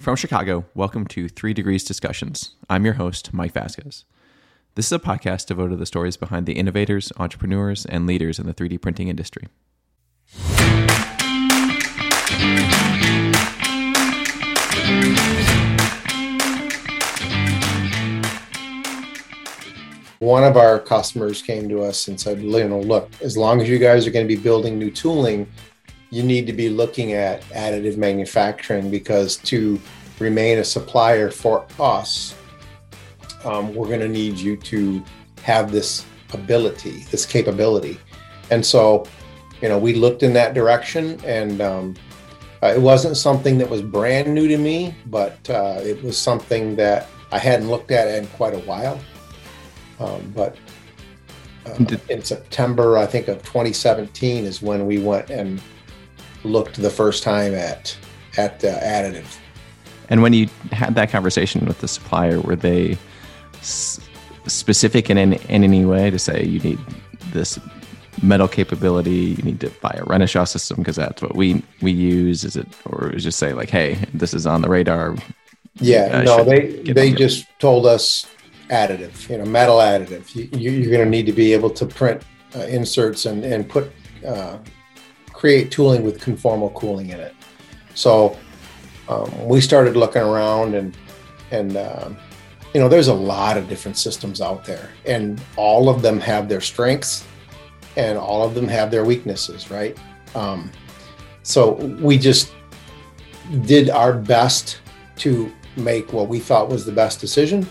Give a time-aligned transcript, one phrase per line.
[0.00, 2.54] From Chicago, welcome to Three Degrees Discussions.
[2.70, 4.06] I'm your host, Mike Vasquez.
[4.74, 8.46] This is a podcast devoted to the stories behind the innovators, entrepreneurs, and leaders in
[8.46, 9.48] the 3D printing industry.
[20.18, 23.68] One of our customers came to us and said, you know, look, as long as
[23.68, 25.46] you guys are going to be building new tooling,
[26.10, 29.80] you need to be looking at additive manufacturing because to
[30.18, 32.34] remain a supplier for us,
[33.44, 35.02] um, we're going to need you to
[35.42, 37.98] have this ability, this capability.
[38.50, 39.06] And so,
[39.62, 41.94] you know, we looked in that direction and um,
[42.62, 46.76] uh, it wasn't something that was brand new to me, but uh, it was something
[46.76, 49.00] that I hadn't looked at in quite a while.
[50.00, 50.56] Um, but
[51.66, 55.60] uh, in September, I think of 2017 is when we went and
[56.44, 57.96] looked the first time at
[58.36, 59.36] at uh, additive.
[60.08, 62.98] And when you had that conversation with the supplier, were they
[63.58, 64.00] s-
[64.46, 66.78] specific in, in in any way to say you need
[67.32, 67.58] this
[68.22, 69.36] metal capability?
[69.36, 72.44] You need to buy a Renishaw system because that's what we we use.
[72.44, 75.16] Is it or is just say like, hey, this is on the radar?
[75.80, 78.26] Yeah, no, they they just told us
[78.68, 80.34] additive, you know, metal additive.
[80.34, 82.22] You, you're going to need to be able to print
[82.54, 83.90] uh, inserts and and put
[84.26, 84.58] uh,
[85.40, 87.34] create tooling with conformal cooling in it.
[87.94, 88.36] So
[89.08, 90.94] um, we started looking around and
[91.50, 92.18] and um,
[92.74, 96.46] you know there's a lot of different systems out there and all of them have
[96.50, 97.24] their strengths
[97.96, 99.98] and all of them have their weaknesses right?
[100.34, 100.70] Um,
[101.42, 102.52] so we just
[103.62, 104.82] did our best
[105.16, 107.66] to make what we thought was the best decision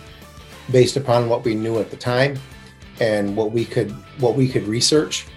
[0.71, 2.39] based upon what we knew at the time
[2.99, 5.27] and what we could what we could research.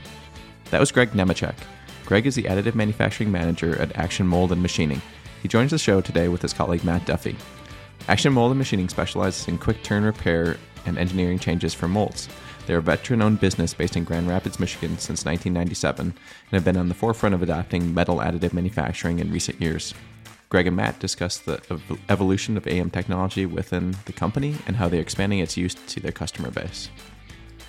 [0.70, 1.56] That was greg nemechek
[2.12, 5.00] Greg is the additive manufacturing manager at Action Mold and Machining.
[5.40, 7.34] He joins the show today with his colleague Matt Duffy.
[8.06, 12.28] Action Mold and Machining specializes in quick turn repair and engineering changes for molds.
[12.66, 16.14] They're a veteran owned business based in Grand Rapids, Michigan since 1997 and
[16.50, 19.94] have been on the forefront of adopting metal additive manufacturing in recent years.
[20.50, 21.62] Greg and Matt discuss the
[22.10, 26.12] evolution of AM technology within the company and how they're expanding its use to their
[26.12, 26.90] customer base.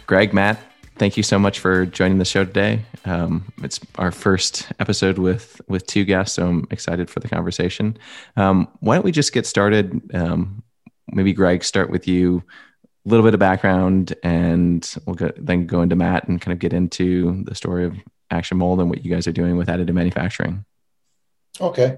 [0.06, 0.59] Greg, Matt,
[0.98, 2.86] thank you so much for joining the show today.
[3.06, 7.98] Um, it's our first episode with with two guests, so I'm excited for the conversation.
[8.36, 10.02] Um, why don't we just get started?
[10.14, 10.64] Um,
[11.12, 12.44] maybe Greg, start with you.
[13.06, 16.59] A little bit of background, and we'll go, then go into Matt and kind of
[16.59, 17.98] get into the story of
[18.32, 20.64] Action Mold and what you guys are doing with additive manufacturing.
[21.59, 21.98] Okay.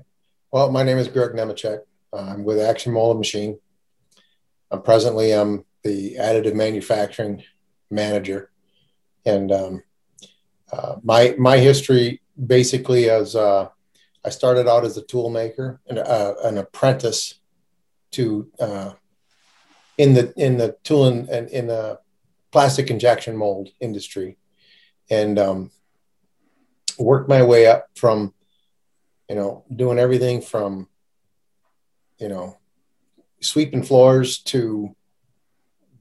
[0.51, 1.81] Well, my name is Greg Nemechek.
[2.11, 3.59] I'm with Action Mold Machine.
[4.71, 7.43] I'm presently I'm the additive manufacturing
[7.91, 8.49] manager
[9.25, 9.83] and um,
[10.71, 13.69] uh, my my history basically as uh,
[14.23, 17.35] I started out as a tool maker and uh, an apprentice
[18.11, 18.93] to uh,
[19.97, 21.99] in the in the tool and in, in, the
[22.51, 24.37] plastic injection mold industry,
[25.09, 25.71] and um,
[26.97, 28.33] worked my way up from
[29.29, 30.87] you know doing everything from
[32.17, 32.57] you know
[33.41, 34.95] sweeping floors to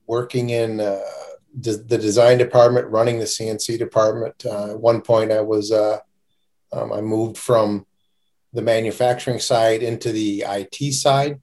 [0.07, 1.01] working in uh,
[1.61, 4.45] the design department, running the CNC department.
[4.45, 5.99] Uh, at one point, I was uh,
[6.73, 7.87] um, I moved from
[8.53, 11.41] the manufacturing side into the IT side,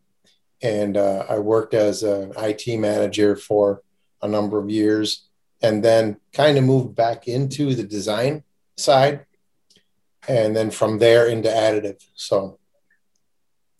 [0.61, 3.81] and uh, I worked as an IT manager for
[4.22, 5.27] a number of years,
[5.61, 8.43] and then kind of moved back into the design
[8.78, 9.25] side,
[10.28, 12.03] and then from there into additive.
[12.16, 12.59] So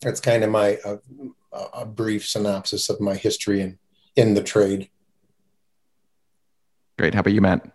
[0.00, 0.78] that's kind of my
[1.74, 3.78] a brief synopsis of my history in
[4.16, 4.88] in the trade.
[7.02, 7.14] Great.
[7.14, 7.68] How about you, Matt?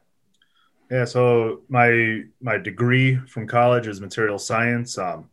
[0.89, 4.97] Yeah, so my my degree from college is material science.
[4.97, 5.29] Um,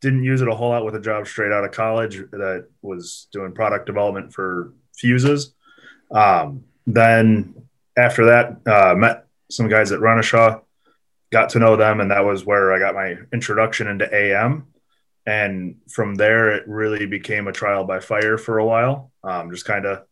[0.00, 3.26] didn't use it a whole lot with a job straight out of college that was
[3.32, 5.54] doing product development for fuses.
[6.12, 7.66] Um, then
[7.96, 10.62] after that, uh, met some guys at Renishaw,
[11.32, 14.68] got to know them, and that was where I got my introduction into AM.
[15.26, 19.10] And from there, it really became a trial by fire for a while.
[19.24, 20.04] Um, just kind of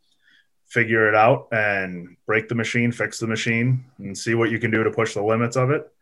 [0.70, 4.70] figure it out and break the machine, fix the machine, and see what you can
[4.70, 5.92] do to push the limits of it.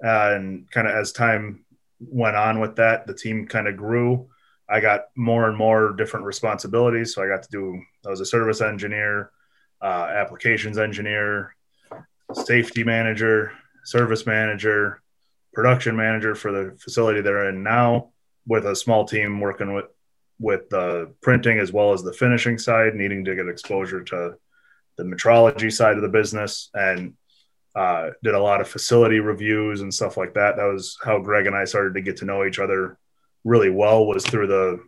[0.00, 1.64] and kind of as time
[1.98, 4.28] went on with that, the team kind of grew.
[4.68, 7.14] I got more and more different responsibilities.
[7.14, 9.30] So I got to do, I was a service engineer,
[9.82, 11.56] uh, applications engineer,
[12.34, 13.52] safety manager,
[13.84, 15.00] service manager,
[15.54, 18.10] production manager for the facility they're in now
[18.46, 19.86] with a small team working with
[20.38, 24.34] with the printing as well as the finishing side, needing to get exposure to
[24.96, 27.14] the metrology side of the business and
[27.74, 30.56] uh, did a lot of facility reviews and stuff like that.
[30.56, 32.98] That was how Greg and I started to get to know each other
[33.44, 34.80] really well was through the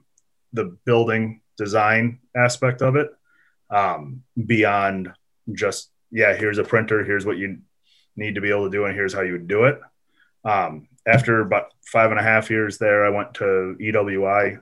[0.53, 3.11] the building design aspect of it
[3.71, 5.13] um, beyond
[5.53, 7.59] just yeah here's a printer here's what you
[8.17, 9.81] need to be able to do and here's how you would do it
[10.45, 14.59] um, after about five and a half years there i went to ewi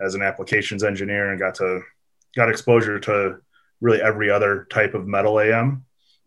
[0.00, 1.80] as an applications engineer and got to
[2.34, 3.38] got exposure to
[3.80, 5.86] really every other type of metal am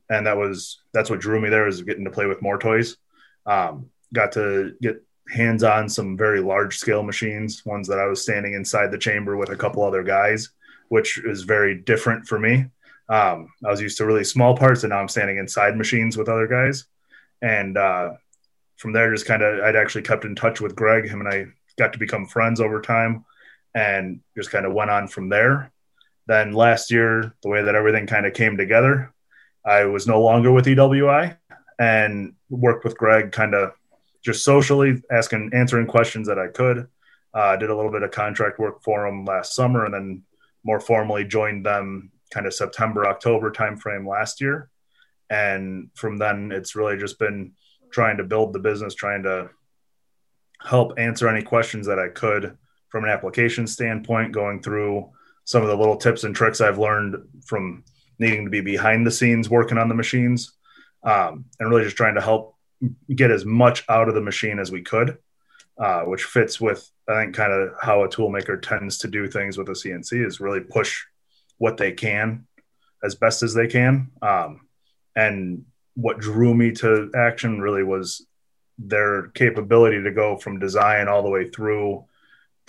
[0.09, 2.97] and that was that's what drew me there was getting to play with more toys.
[3.45, 8.19] Um, got to get hands on some very large scale machines ones that i was
[8.19, 10.49] standing inside the chamber with a couple other guys
[10.87, 12.65] which is very different for me.
[13.09, 16.29] Um, i was used to really small parts and now i'm standing inside machines with
[16.29, 16.85] other guys.
[17.43, 18.13] And uh,
[18.77, 21.07] from there just kind of i'd actually kept in touch with greg.
[21.07, 21.45] Him and i
[21.77, 23.23] got to become friends over time
[23.75, 25.71] and just kind of went on from there
[26.27, 29.13] then last year the way that everything kind of came together
[29.65, 31.37] I was no longer with EWI
[31.79, 33.73] and worked with Greg kind of
[34.23, 36.87] just socially asking, answering questions that I could.
[37.33, 40.23] Uh, did a little bit of contract work for him last summer and then
[40.63, 44.69] more formally joined them kind of September, October timeframe last year.
[45.29, 47.53] And from then, it's really just been
[47.91, 49.51] trying to build the business, trying to
[50.59, 52.57] help answer any questions that I could
[52.89, 55.09] from an application standpoint, going through
[55.45, 57.15] some of the little tips and tricks I've learned
[57.45, 57.83] from
[58.19, 60.53] needing to be behind the scenes working on the machines
[61.03, 62.55] um, and really just trying to help
[63.15, 65.17] get as much out of the machine as we could,
[65.77, 69.57] uh, which fits with, I think, kind of how a toolmaker tends to do things
[69.57, 71.05] with a CNC is really push
[71.57, 72.45] what they can
[73.03, 74.11] as best as they can.
[74.21, 74.67] Um,
[75.15, 75.65] and
[75.95, 78.25] what drew me to action really was
[78.77, 82.05] their capability to go from design all the way through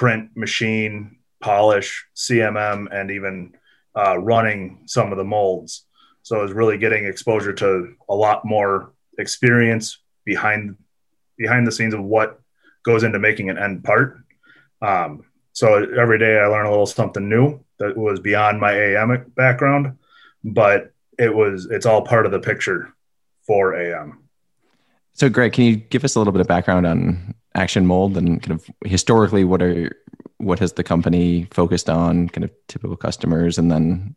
[0.01, 3.53] print, machine, polish, CMM, and even
[3.95, 5.85] uh, running some of the molds.
[6.23, 10.77] So I was really getting exposure to a lot more experience behind
[11.37, 12.41] behind the scenes of what
[12.83, 14.17] goes into making an end part.
[14.81, 19.31] Um, so every day I learn a little something new that was beyond my AM
[19.37, 19.99] background,
[20.43, 22.95] but it was it's all part of the picture
[23.47, 24.21] for AM.
[25.13, 28.43] So Greg, can you give us a little bit of background on Action Mold and
[28.43, 29.91] kind of historically what are
[30.39, 34.17] what has the company focused on, kind of typical customers, and then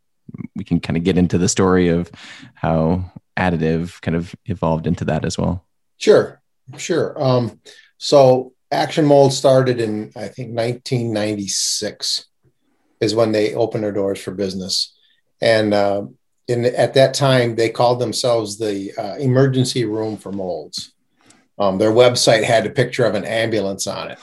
[0.56, 2.10] we can kind of get into the story of
[2.54, 5.66] how additive kind of evolved into that as well.
[5.98, 6.42] Sure,
[6.78, 7.22] sure.
[7.22, 7.60] Um,
[7.98, 12.26] so Action Mold started in I think 1996
[13.02, 14.96] is when they opened their doors for business,
[15.42, 16.06] and uh,
[16.48, 20.94] in at that time they called themselves the uh, emergency room for molds.
[21.60, 24.20] Um, their website had a picture of an ambulance on it.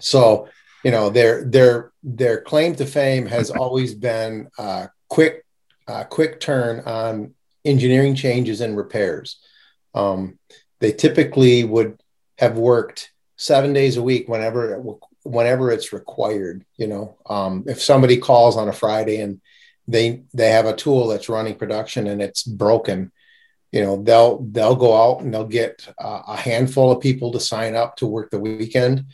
[0.00, 0.48] So
[0.84, 5.44] you know their their their claim to fame has always been uh, quick
[5.86, 7.34] uh, quick turn on
[7.64, 9.38] engineering changes and repairs.
[9.94, 10.38] Um,
[10.80, 12.00] they typically would
[12.38, 14.82] have worked seven days a week whenever
[15.24, 16.64] whenever it's required.
[16.76, 19.40] You know, um, if somebody calls on a Friday and
[19.86, 23.12] they they have a tool that's running production and it's broken,
[23.72, 27.40] you know they'll they'll go out and they'll get uh, a handful of people to
[27.40, 29.06] sign up to work the weekend.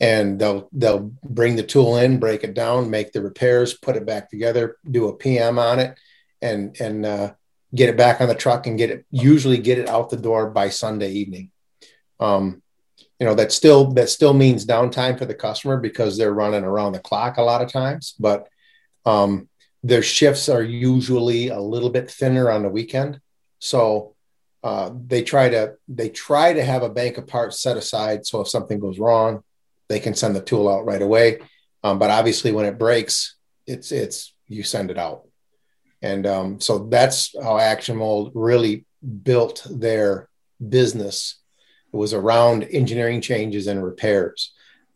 [0.00, 4.04] And they'll they'll bring the tool in, break it down, make the repairs, put it
[4.04, 5.96] back together, do a PM on it,
[6.40, 7.34] and and uh,
[7.74, 10.50] get it back on the truck and get it usually get it out the door
[10.50, 11.50] by Sunday evening.
[12.18, 12.62] Um,
[13.18, 16.92] you know that still that still means downtime for the customer because they're running around
[16.92, 18.48] the clock a lot of times, but
[19.06, 19.48] um,
[19.84, 23.20] their shifts are usually a little bit thinner on the weekend,
[23.62, 24.14] so.
[24.64, 28.40] Uh, they try to they try to have a bank of parts set aside so
[28.40, 29.42] if something goes wrong
[29.92, 31.38] they can send the tool out right away.
[31.84, 35.26] Um, but obviously, when it breaks, it's it's you send it out,
[36.00, 38.86] and um, so that's how Action Mold really
[39.22, 40.28] built their
[40.66, 41.38] business.
[41.92, 44.52] It was around engineering changes and repairs.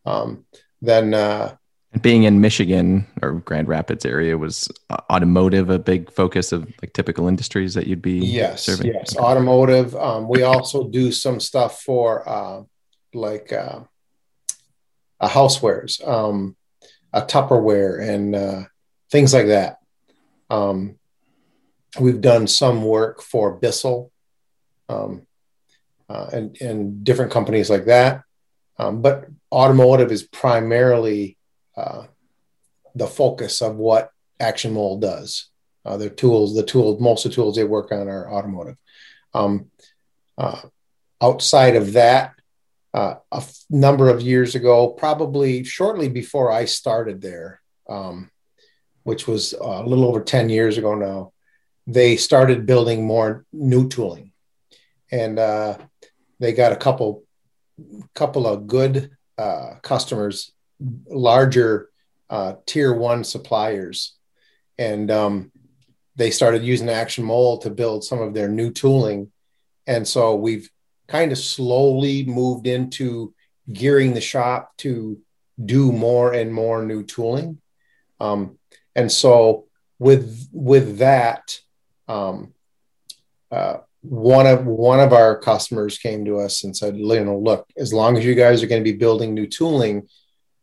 [0.07, 0.47] Um,
[0.81, 1.57] then uh,
[2.03, 4.69] being in Michigan or Grand Rapids area was
[5.11, 8.93] automotive a big focus of like typical industries that you'd be yes serving?
[8.93, 12.63] yes automotive um, we also do some stuff for uh,
[13.15, 13.81] like uh,
[15.21, 16.57] uh, housewares, um,
[17.13, 18.63] a Tupperware, and uh,
[19.11, 19.79] things like that.
[20.51, 20.99] Um,
[21.99, 24.13] we've done some work for Bissell
[24.89, 25.27] um,
[26.09, 28.23] uh, and, and different companies like that.
[28.79, 31.36] Um, but automotive is primarily
[31.77, 32.05] uh,
[32.95, 35.49] the focus of what Action Mold does.
[35.85, 38.77] Uh, their tools, the tools, most of the tools they work on are automotive.
[39.35, 39.71] Um,
[40.37, 40.63] uh,
[41.23, 42.35] outside of that,
[42.93, 48.31] uh, a f- number of years ago, probably shortly before I started there, um,
[49.05, 51.33] which was a little over 10 years ago now,
[51.87, 54.33] they started building more new tooling.
[55.13, 55.79] And uh,
[56.41, 57.23] they got a couple
[58.15, 60.53] couple of good uh, customers,
[61.09, 61.91] larger
[62.31, 64.15] uh, tier one suppliers,
[64.79, 65.53] and um,
[66.17, 69.31] they started using Action Mold to build some of their new tooling,
[69.87, 70.71] and so we've
[71.09, 73.35] kind of slowly moved into
[73.73, 75.19] gearing the shop to
[75.65, 77.61] do more and more new tooling.
[78.21, 78.59] Um,
[78.95, 79.67] and so
[79.99, 81.61] with with that,
[82.09, 82.55] um,
[83.51, 87.67] uh, one of one of our customers came to us and said, you know, look,
[87.77, 90.09] as long as you guys are going to be building new tooling,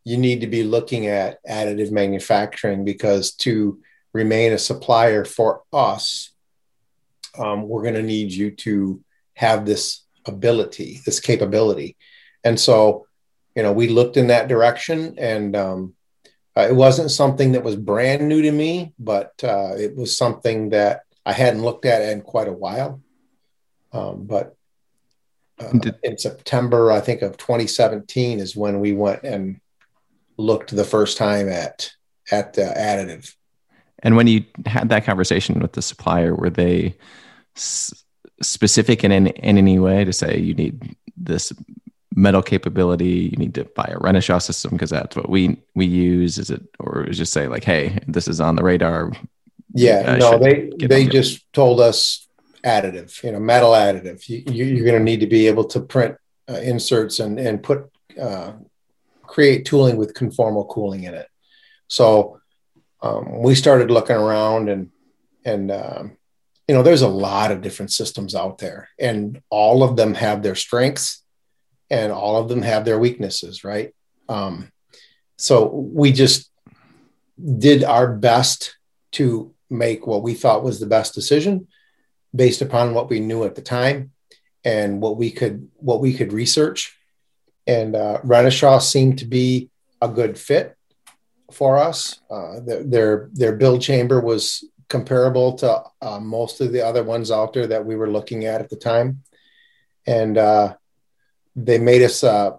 [0.04, 3.80] you need to be looking at additive manufacturing because to
[4.12, 6.30] remain a supplier for us,
[7.38, 9.02] um, we're going to need you to
[9.34, 11.96] have this ability, this capability.
[12.44, 13.06] And so,
[13.56, 15.94] you know, we looked in that direction and um,
[16.56, 20.70] uh, it wasn't something that was brand new to me, but uh, it was something
[20.70, 23.00] that I hadn't looked at in quite a while.
[23.92, 24.56] Um, but
[25.58, 29.60] uh, in September, I think of 2017 is when we went and
[30.36, 31.90] looked the first time at
[32.30, 33.34] at the additive.
[34.02, 36.96] And when you had that conversation with the supplier, were they
[37.56, 38.04] s-
[38.42, 41.52] specific in, in in any way to say you need this
[42.14, 43.30] metal capability?
[43.32, 46.38] You need to buy a Renishaw system because that's what we we use.
[46.38, 49.12] Is it or just say like, hey, this is on the radar?
[49.72, 52.28] Yeah, no, they they just told us
[52.64, 54.28] additive, you know, metal additive.
[54.28, 56.16] You, you, are going to need to be able to print
[56.48, 58.52] uh, inserts and and put uh,
[59.34, 61.28] create tooling with conformal cooling in it.
[61.88, 62.38] So
[63.02, 64.90] um, we started looking around and
[65.44, 66.16] and um,
[66.68, 70.42] you know there's a lot of different systems out there and all of them have
[70.42, 71.24] their strengths
[71.90, 73.92] and all of them have their weaknesses right
[74.28, 74.70] um,
[75.36, 76.48] so we just
[77.58, 78.76] did our best
[79.10, 81.66] to make what we thought was the best decision
[82.32, 84.12] based upon what we knew at the time
[84.64, 86.96] and what we could what we could research
[87.66, 90.76] and uh, Renishaw seemed to be a good fit
[91.52, 92.20] for us.
[92.30, 97.52] Uh, their their build chamber was comparable to uh, most of the other ones out
[97.52, 99.22] there that we were looking at at the time,
[100.06, 100.74] and uh,
[101.56, 102.50] they made us, uh,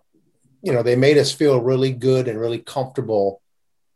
[0.62, 3.42] you know, they made us feel really good and really comfortable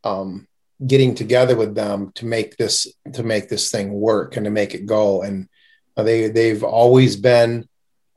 [0.03, 0.47] um,
[0.85, 4.73] getting together with them to make this to make this thing work and to make
[4.73, 5.21] it go.
[5.21, 5.47] And
[5.95, 7.68] they they've always been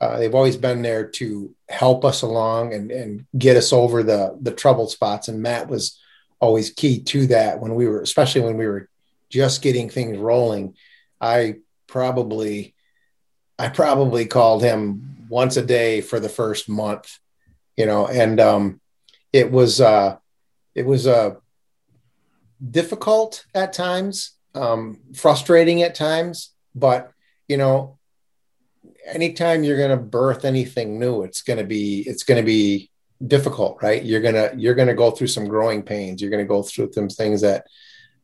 [0.03, 4.37] uh, they've always been there to help us along and, and get us over the
[4.41, 5.29] the troubled spots.
[5.29, 5.97] And Matt was
[6.41, 8.89] always key to that when we were, especially when we were
[9.31, 10.75] just getting things rolling.
[11.21, 12.75] I probably,
[13.61, 17.21] I probably called him once a day for the first month,
[17.77, 18.81] you know, and um,
[19.33, 20.17] it was uh,
[20.75, 21.37] it was uh,
[22.61, 27.13] difficult at times, um, frustrating at times, but
[27.47, 27.99] you know,
[29.07, 32.91] anytime you're going to birth anything new, it's going to be it's going to be
[33.27, 34.03] difficult, right?
[34.03, 36.21] You're gonna you're gonna go through some growing pains.
[36.21, 37.67] You're gonna go through some things that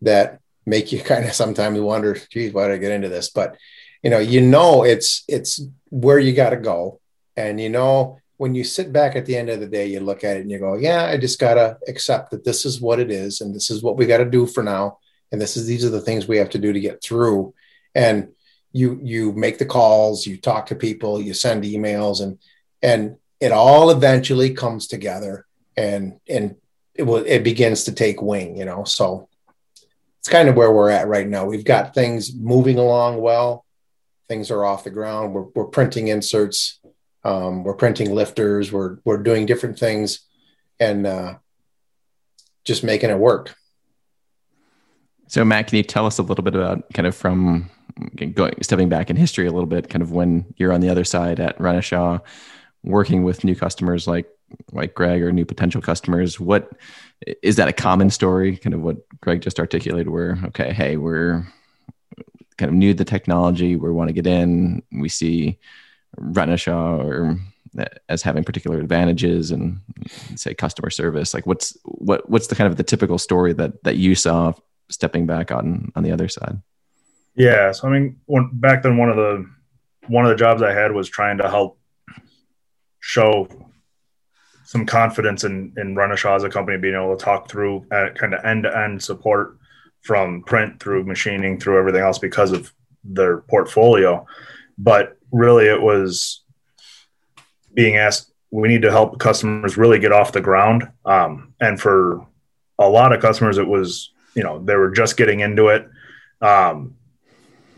[0.02, 3.30] that make you kind of sometimes wonder, geez, why did I get into this?
[3.30, 3.56] But
[4.02, 7.00] you know, you know it's it's where you got to go,
[7.37, 10.23] and you know when you sit back at the end of the day, you look
[10.23, 13.11] at it and you go, yeah, I just gotta accept that this is what it
[13.11, 14.99] is, and this is what we got to do for now,
[15.32, 17.54] and this is these are the things we have to do to get through,
[17.94, 18.28] and
[18.73, 22.39] you you make the calls, you talk to people, you send emails, and
[22.83, 25.47] and it all eventually comes together,
[25.77, 26.57] and and
[26.95, 28.85] it will it begins to take wing, you know.
[28.85, 29.29] So
[30.19, 31.45] it's kind of where we're at right now.
[31.45, 33.65] We've got things moving along well.
[34.29, 35.33] Things are off the ground.
[35.33, 36.81] We're we're printing inserts.
[37.25, 38.71] Um, we're printing lifters.
[38.71, 40.21] We're we're doing different things,
[40.79, 41.35] and uh,
[42.65, 43.55] just making it work.
[45.29, 47.71] So, Matt, can you tell us a little bit about kind of from
[48.35, 51.05] going stepping back in history a little bit, kind of when you're on the other
[51.05, 52.21] side at Renishaw,
[52.83, 54.26] working with new customers like
[54.73, 56.40] like Greg or new potential customers?
[56.40, 56.71] What
[57.43, 58.57] is that a common story?
[58.57, 61.47] Kind of what Greg just articulated, where okay, hey, we're
[62.57, 65.59] kind of new to the technology, we want to get in, we see
[66.19, 67.38] Renishaw or
[67.78, 69.81] uh, as having particular advantages and
[70.37, 73.97] say customer service like what's what what's the kind of the typical story that that
[73.97, 74.52] you saw
[74.88, 76.61] stepping back on on the other side
[77.38, 77.73] yeah.
[77.73, 79.49] So I mean, when, back then, one of the
[80.09, 81.78] one of the jobs I had was trying to help
[83.00, 83.49] show
[84.64, 88.35] some confidence in in Renishaw as a company, being able to talk through at kind
[88.35, 89.57] of end to end support
[90.02, 92.73] from print through machining through everything else because of
[93.04, 94.26] their portfolio.
[94.76, 96.42] But really, it was
[97.73, 98.33] being asked.
[98.50, 100.88] We need to help customers really get off the ground.
[101.04, 102.26] Um, and for
[102.78, 105.88] a lot of customers, it was you know they were just getting into it.
[106.40, 106.98] Um,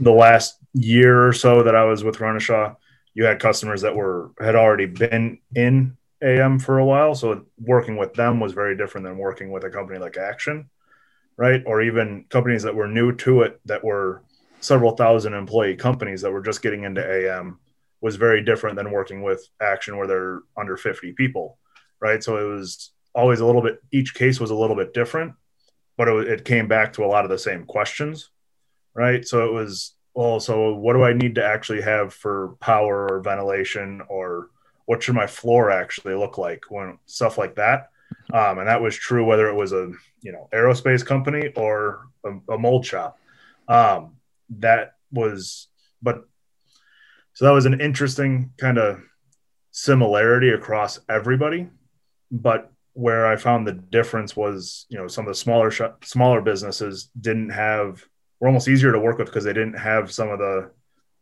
[0.00, 2.76] the last year or so that I was with Renishaw,
[3.14, 7.14] you had customers that were had already been in AM for a while.
[7.14, 10.68] So working with them was very different than working with a company like Action.
[11.36, 11.62] right?
[11.66, 14.22] Or even companies that were new to it that were
[14.60, 17.58] several thousand employee companies that were just getting into AM
[18.02, 21.58] was very different than working with Action where they're under 50 people,
[22.00, 22.22] right?
[22.22, 25.32] So it was always a little bit, each case was a little bit different,
[25.96, 28.30] but it, it came back to a lot of the same questions,
[28.94, 29.26] right?
[29.26, 33.20] So it was, well, so what do I need to actually have for power or
[33.20, 34.50] ventilation or
[34.86, 37.90] what should my floor actually look like when stuff like that?
[38.32, 42.54] Um, and that was true whether it was a you know aerospace company or a,
[42.54, 43.18] a mold shop.
[43.68, 44.16] Um,
[44.58, 45.68] that was
[46.02, 46.24] but
[47.34, 49.00] so that was an interesting kind of
[49.70, 51.68] similarity across everybody.
[52.32, 56.40] But where i found the difference was you know some of the smaller sh- smaller
[56.40, 58.04] businesses didn't have
[58.40, 60.70] were almost easier to work with because they didn't have some of the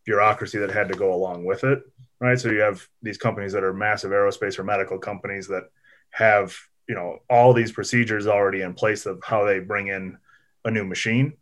[0.05, 1.83] bureaucracy that had to go along with it
[2.21, 2.39] right?
[2.39, 5.65] So you have these companies that are massive aerospace or medical companies that
[6.11, 6.57] have
[6.89, 10.19] you know all these procedures already in place of how they bring in
[10.65, 11.35] a new machine.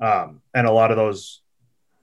[0.00, 1.42] Um, and a lot of those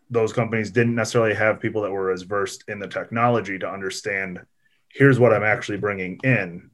[0.09, 4.41] those companies didn't necessarily have people that were as versed in the technology to understand
[4.89, 6.69] here's what i'm actually bringing in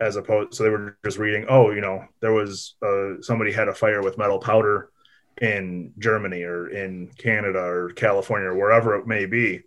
[0.00, 3.68] as opposed so they were just reading oh you know there was uh, somebody had
[3.68, 4.90] a fire with metal powder
[5.40, 9.62] in germany or in canada or california or wherever it may be.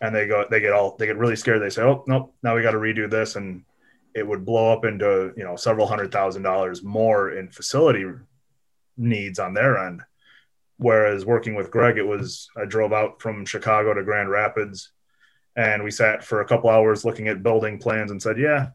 [0.00, 1.62] And they go they get all they get really scared.
[1.62, 3.36] They say oh nope now we got to redo this.
[3.36, 3.64] And
[4.14, 8.04] it would blow up into you know several hundred thousand dollars more in facility
[8.96, 10.02] needs on their end.
[10.78, 14.90] Whereas working with greg it was i drove out from chicago to grand rapids
[15.54, 18.70] and we sat for a couple hours looking at building plans and said yeah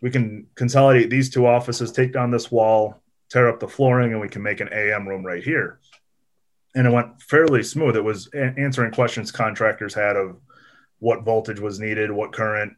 [0.00, 4.20] we can consolidate these two offices take down this wall tear up the flooring and
[4.20, 5.80] we can make an am room right here.
[6.74, 7.96] And it went fairly smooth.
[7.96, 10.36] It was answering questions contractors had of
[11.00, 12.72] what voltage was needed what current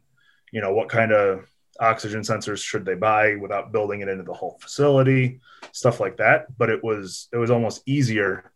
[0.51, 1.43] you know what kind of
[1.79, 5.39] oxygen sensors should they buy without building it into the whole facility
[5.71, 6.57] stuff like that.
[6.57, 8.51] But it was it was almost easier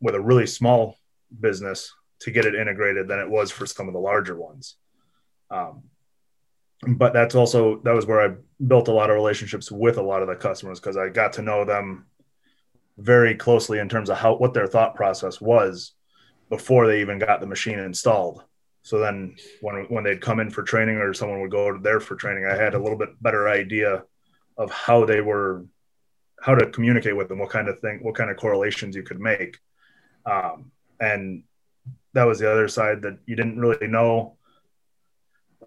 [0.00, 0.96] with a really small
[1.40, 4.76] business to get it integrated than it was for some of the larger ones.
[5.50, 5.84] Um,
[6.86, 8.34] but that's also that was where i
[8.66, 11.42] built a lot of relationships with a lot of the customers because i got to
[11.42, 12.06] know them
[12.98, 15.92] very closely in terms of how what their thought process was
[16.48, 18.42] before they even got the machine installed
[18.86, 22.14] so then when, when they'd come in for training or someone would go there for
[22.14, 24.04] training, I had a little bit better idea
[24.56, 25.66] of how they were,
[26.40, 29.18] how to communicate with them, what kind of thing, what kind of correlations you could
[29.18, 29.58] make.
[30.24, 31.42] Um, and
[32.12, 34.36] that was the other side that you didn't really know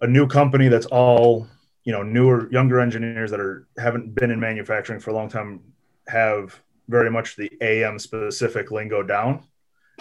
[0.00, 1.46] a new company that's all,
[1.90, 5.60] you know, newer, younger engineers that are, haven't been in manufacturing for a long time
[6.06, 9.42] have very much the AM specific lingo down.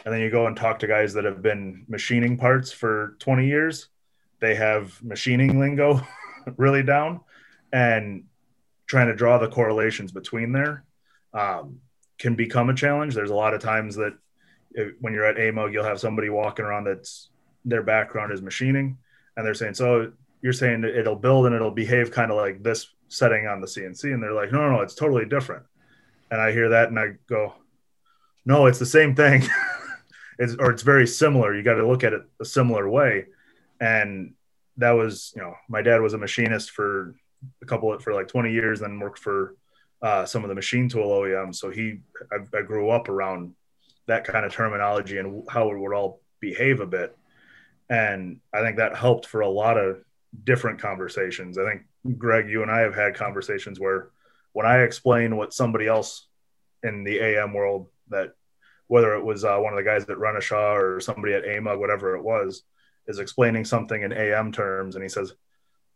[0.06, 3.48] And then you go and talk to guys that have been machining parts for 20
[3.48, 3.88] years
[4.40, 6.00] they have machining lingo
[6.58, 7.22] really down
[7.74, 8.26] and
[8.86, 10.84] trying to draw the correlations between there
[11.34, 11.80] um,
[12.20, 13.16] can become a challenge.
[13.16, 14.14] There's a lot of times that
[15.02, 17.32] when you're at amug you'll have somebody walking around that's
[17.66, 19.00] their background is machining
[19.36, 22.88] and they're saying so you're saying it'll build and it'll behave kind of like this
[23.08, 25.64] setting on the cnc and they're like no no no it's totally different
[26.32, 27.54] and i hear that and i go
[28.46, 29.44] no it's the same thing
[30.40, 31.56] it's, or it's very similar.
[31.56, 33.26] You got to look at it a similar way.
[33.80, 34.34] And
[34.78, 37.14] that was, you know, my dad was a machinist for
[37.62, 39.56] a couple of, for like 20 years, then worked for
[40.02, 41.56] uh, some of the machine tool OEMs.
[41.56, 42.00] So he,
[42.32, 43.54] I, I grew up around
[44.08, 47.16] that kind of terminology and how it would all behave a bit.
[47.90, 50.02] And I think that helped for a lot of
[50.44, 51.58] different conversations.
[51.58, 54.10] I think Greg, you and I have had conversations where
[54.54, 56.28] when I explain what somebody else
[56.84, 58.34] in the AM world that
[58.88, 62.16] whether it was uh, one of the guys at Renishaw or somebody at AMUG, whatever
[62.16, 62.64] it was,
[63.08, 65.34] is explaining something in AM terms, and he says,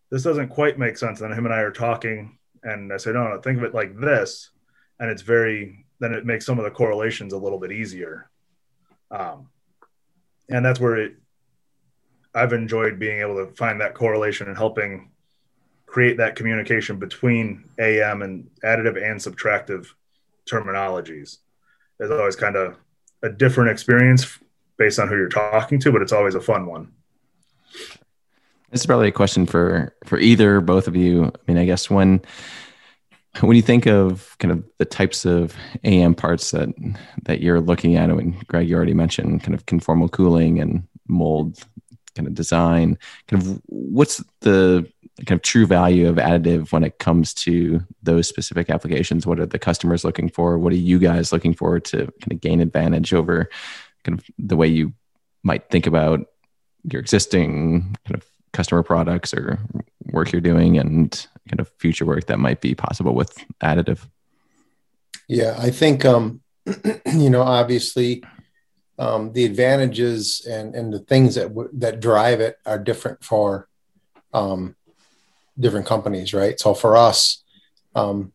[0.10, 3.28] "This doesn't quite make sense." And him and I are talking, and I say, "No,
[3.28, 4.52] no, think of it like this,"
[5.00, 8.30] and it's very then it makes some of the correlations a little bit easier,
[9.10, 9.50] um,
[10.50, 11.16] and that's where it.
[12.36, 15.12] I've enjoyed being able to find that correlation and helping
[15.86, 19.88] create that communication between AM and additive and subtractive
[20.50, 21.38] terminologies
[22.00, 22.76] It's always kind of
[23.22, 24.40] a different experience
[24.78, 26.92] based on who you're talking to, but it's always a fun one.
[28.72, 31.26] This is probably a question for for either both of you.
[31.26, 32.22] I mean, I guess when
[33.42, 36.70] when you think of kind of the types of AM parts that
[37.24, 41.64] that you're looking at, and Greg, you already mentioned kind of conformal cooling and mold
[42.16, 42.98] kind of design.
[43.28, 44.90] Kind of what's the
[45.26, 49.26] kind of true value of additive when it comes to those specific applications?
[49.26, 50.58] What are the customers looking for?
[50.58, 53.50] What are you guys looking for to kind of gain advantage over
[54.04, 54.94] kind of the way you
[55.44, 56.28] might think about
[56.84, 59.60] your existing kind of customer products or
[60.12, 64.08] work you're doing and kind of future work that might be possible with additive?
[65.28, 66.42] Yeah, I think um,
[67.14, 68.24] you know, obviously,
[69.00, 73.68] um, the advantages and and the things that w- that drive it are different for
[74.34, 74.76] um,
[75.60, 76.60] different companies, right?
[76.60, 77.44] So for us,
[77.96, 78.34] um,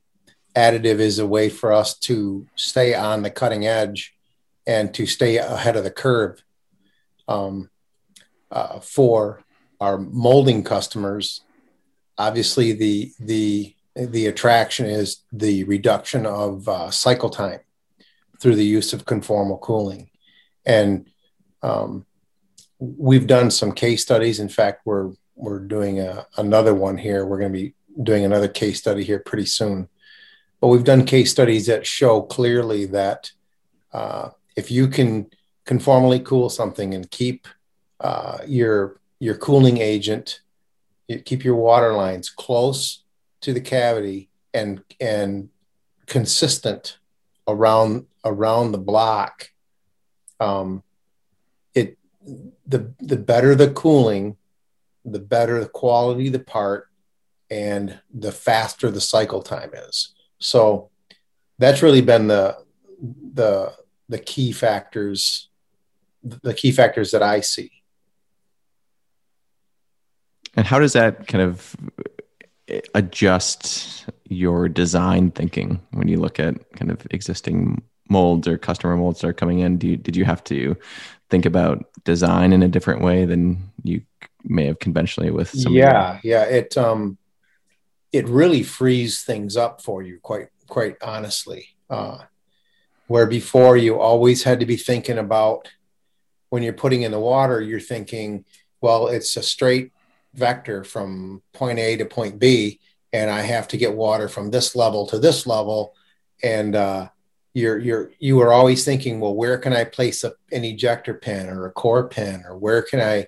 [0.57, 4.15] additive is a way for us to stay on the cutting edge
[4.67, 6.43] and to stay ahead of the curve.
[7.27, 7.71] Um,
[8.51, 9.43] uh, for
[9.81, 11.43] our molding customers,
[12.17, 17.61] obviously the the the attraction is the reduction of uh, cycle time
[18.41, 20.09] through the use of conformal cooling,
[20.69, 21.09] and
[21.63, 22.07] um,
[22.79, 24.39] we've done some case studies.
[24.39, 27.25] In fact, we're we're doing a, another one here.
[27.25, 29.89] We're going to be doing another case study here pretty soon.
[30.61, 33.31] But we've done case studies that show clearly that
[33.93, 35.31] uh, if you can
[35.65, 37.49] conformally cool something and keep
[38.01, 40.41] uh, your your cooling agent,
[41.25, 43.05] keep your water lines close
[43.41, 45.49] to the cavity and and
[46.07, 46.99] consistent
[47.47, 49.51] around around the block.
[50.41, 50.83] Um,
[51.75, 51.99] it
[52.67, 54.37] the the better the cooling,
[55.05, 56.89] the better the quality the part,
[57.51, 60.15] and the faster the cycle time is.
[60.39, 60.91] So
[61.59, 62.59] that's really been the
[63.35, 63.75] the
[64.09, 65.49] the key factors
[66.23, 67.71] the key factors that I see.
[70.57, 71.77] And how does that kind of
[72.95, 79.25] adjust your design thinking when you look at kind of existing molds or customer molds
[79.25, 79.81] are coming in?
[79.81, 80.77] You, did you have to
[81.31, 84.03] think about design in a different way than you
[84.45, 85.73] may have conventionally with some?
[85.73, 86.45] Yeah, yeah.
[86.45, 87.19] It um,
[88.13, 91.69] it really frees things up for you, quite quite honestly.
[91.91, 92.19] Uh,
[93.07, 95.69] where before you always had to be thinking about
[96.51, 98.45] when you're putting in the water, you're thinking,
[98.81, 99.93] well, it's a straight
[100.35, 102.81] vector from point A to point B,
[103.13, 105.95] and I have to get water from this level to this level.
[106.43, 107.09] And uh,
[107.59, 111.49] you're you're you are always thinking, well, where can I place a, an ejector pin
[111.49, 113.27] or a core pin, or where can I,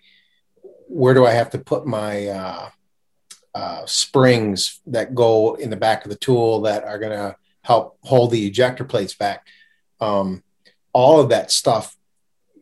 [0.89, 2.71] where do I have to put my uh,
[3.55, 7.99] uh, springs that go in the back of the tool that are going to help
[8.03, 9.47] hold the ejector plates back?
[10.01, 10.43] Um,
[10.93, 11.97] all of that stuff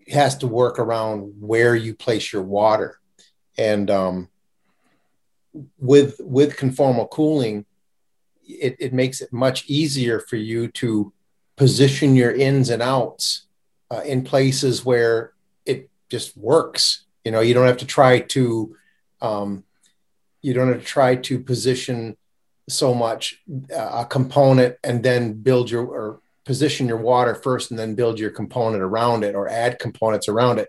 [0.09, 2.99] has to work around where you place your water
[3.57, 4.29] and um,
[5.79, 7.67] with with conformal cooling
[8.49, 11.13] it, it makes it much easier for you to
[11.59, 13.47] position your ins and outs
[13.91, 15.33] uh, in places where
[15.67, 18.75] it just works you know you don't have to try to
[19.21, 19.65] um,
[20.41, 22.17] you don't have to try to position
[22.69, 23.43] so much
[23.77, 28.19] uh, a component and then build your or position your water first and then build
[28.19, 30.69] your component around it or add components around it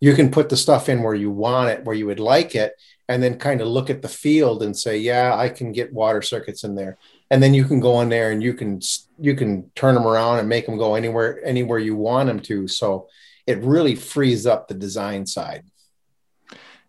[0.00, 2.72] you can put the stuff in where you want it, where you would like it,
[3.08, 6.22] and then kind of look at the field and say, yeah, I can get water
[6.22, 6.96] circuits in there.
[7.30, 8.80] And then you can go in there and you can
[9.18, 12.66] you can turn them around and make them go anywhere anywhere you want them to.
[12.66, 13.08] So
[13.46, 15.64] it really frees up the design side.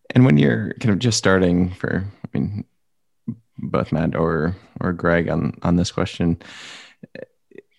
[0.09, 2.65] And when you're kind of just starting for, I mean,
[3.57, 6.41] both Matt or or Greg on on this question,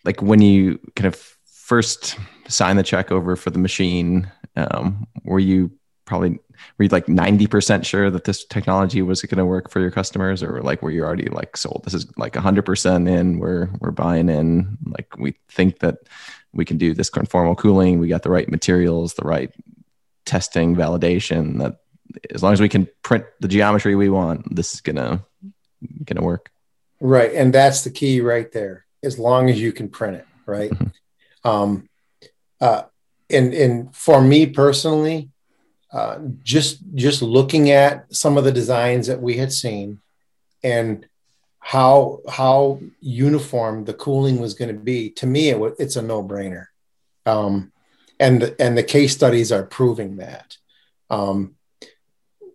[0.05, 2.17] like when you kind of first
[2.49, 5.71] sign the check over for the machine um, were you
[6.05, 6.39] probably
[6.79, 10.43] were you like 90% sure that this technology was going to work for your customers?
[10.43, 11.83] Or like were you already like sold?
[11.85, 14.79] This is like 100% in we're we're buying in.
[14.87, 15.99] Like we think that
[16.53, 17.99] we can do this conformal cooling.
[17.99, 19.53] We got the right materials the right
[20.25, 21.79] testing validation that
[22.31, 25.25] as long as we can print the geometry we want this is gonna
[26.05, 26.51] gonna work.
[27.01, 30.71] Right and that's the key right there as long as you can print it right?
[30.71, 31.49] Mm-hmm.
[31.49, 31.89] um
[32.61, 32.83] uh
[33.33, 35.31] and and for me personally,
[35.93, 40.01] uh, just just looking at some of the designs that we had seen,
[40.63, 41.07] and
[41.59, 46.23] how how uniform the cooling was going to be, to me it it's a no
[46.23, 46.67] brainer,
[47.27, 47.73] um,
[48.19, 50.57] and and the case studies are proving that.
[51.11, 51.57] Um,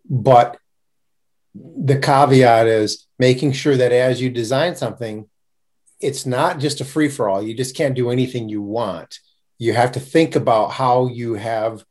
[0.09, 0.59] but
[1.53, 5.27] the caveat is making sure that as you design something,
[5.99, 7.41] it's not just a free for all.
[7.41, 9.19] You just can't do anything you want
[9.57, 11.83] you have to think about how you have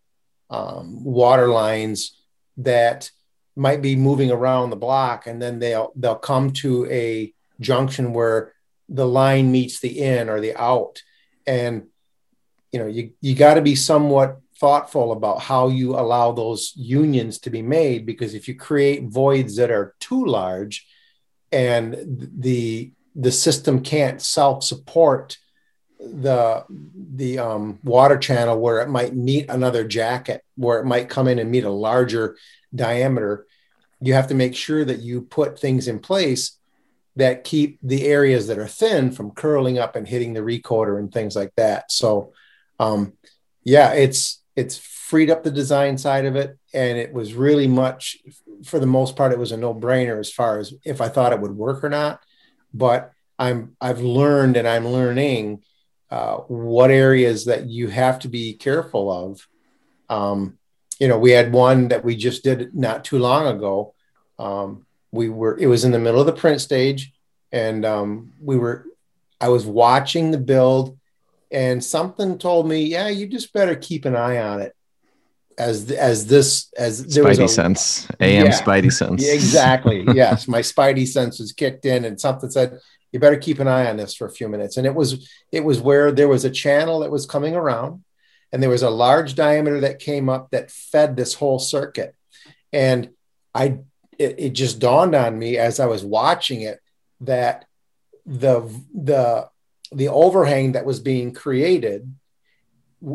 [0.51, 2.17] um, water lines
[2.59, 3.11] that
[3.57, 8.53] might be moving around the block and then they'll they'll come to a junction where
[8.89, 11.03] the line meets the in or the out.
[11.47, 11.87] And
[12.73, 17.39] you know you you got to be somewhat thoughtful about how you allow those unions
[17.39, 20.87] to be made because if you create voids that are too large
[21.53, 21.97] and
[22.39, 25.39] the the system can't self support
[26.12, 26.64] the
[27.14, 31.38] the um, water channel where it might meet another jacket, where it might come in
[31.38, 32.37] and meet a larger
[32.75, 33.47] diameter.
[34.01, 36.59] You have to make sure that you put things in place
[37.16, 41.11] that keep the areas that are thin from curling up and hitting the recoater and
[41.11, 41.90] things like that.
[41.90, 42.33] So,
[42.79, 43.14] um,
[43.64, 48.19] yeah, it's it's freed up the design side of it, and it was really much,
[48.64, 51.33] for the most part, it was a no brainer as far as if I thought
[51.33, 52.21] it would work or not.
[52.75, 55.62] But I'm I've learned and I'm learning
[56.11, 59.49] uh, what areas that you have to be careful of.
[60.09, 60.59] Um,
[61.01, 63.95] you know, we had one that we just did not too long ago.
[64.38, 67.12] Um, we were it was in the middle of the print stage
[67.53, 68.87] and um, we were
[69.40, 70.99] i was watching the build
[71.51, 74.75] and something told me yeah you just better keep an eye on it
[75.59, 80.47] as as this as there spidey was a, sense am yeah, spidey sense exactly yes
[80.47, 82.79] my spidey sense was kicked in and something said
[83.12, 84.77] you better keep an eye on this for a few minutes.
[84.77, 88.05] And it was it was where there was a channel that was coming around
[88.53, 92.14] and there was a large diameter that came up that fed this whole circuit.
[92.73, 93.11] And
[93.55, 93.79] i
[94.19, 96.81] it, it just dawned on me as I was watching it
[97.21, 97.66] that
[98.25, 98.62] the
[98.95, 99.49] the
[99.92, 102.12] the overhang that was being created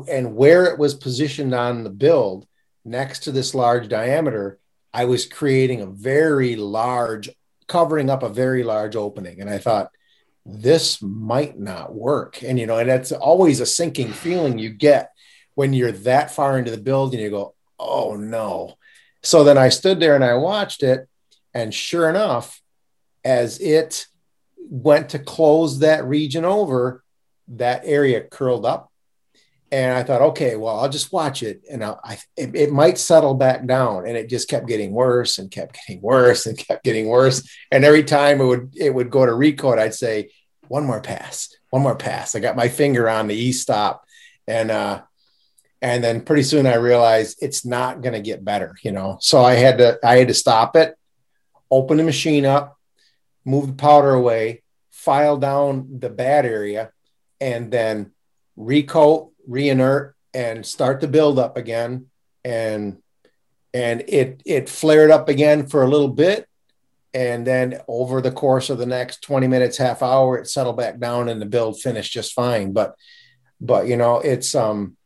[0.07, 2.47] and where it was positioned on the build
[2.85, 4.59] next to this large diameter,
[4.93, 7.29] I was creating a very large,
[7.71, 9.39] covering up a very large opening.
[9.39, 9.91] And I thought,
[10.45, 12.43] this might not work.
[12.43, 15.11] And, you know, and that's always a sinking feeling you get
[15.55, 17.21] when you're that far into the building.
[17.21, 18.73] you go, oh no.
[19.23, 21.07] So then I stood there and I watched it.
[21.53, 22.61] And sure enough,
[23.23, 24.05] as it
[24.57, 27.03] went to close that region over,
[27.47, 28.90] that area curled up.
[29.71, 32.97] And I thought, okay, well, I'll just watch it, and I'll, I, it, it might
[32.97, 34.05] settle back down.
[34.05, 37.47] And it just kept getting worse and kept getting worse and kept getting worse.
[37.71, 40.31] And every time it would it would go to recoat, I'd say,
[40.67, 42.35] one more pass, one more pass.
[42.35, 44.03] I got my finger on the e stop,
[44.47, 45.01] and uh,
[45.81, 49.17] and then pretty soon I realized it's not going to get better, you know.
[49.21, 50.95] So I had to I had to stop it,
[51.69, 52.77] open the machine up,
[53.45, 56.91] move the powder away, file down the bad area,
[57.39, 58.11] and then
[58.57, 62.07] recoat, reinert, and start the build up again.
[62.43, 62.97] And
[63.73, 66.47] and it it flared up again for a little bit.
[67.13, 70.97] And then over the course of the next 20 minutes, half hour, it settled back
[70.97, 72.71] down and the build finished just fine.
[72.71, 72.95] But
[73.59, 74.97] but you know, it's um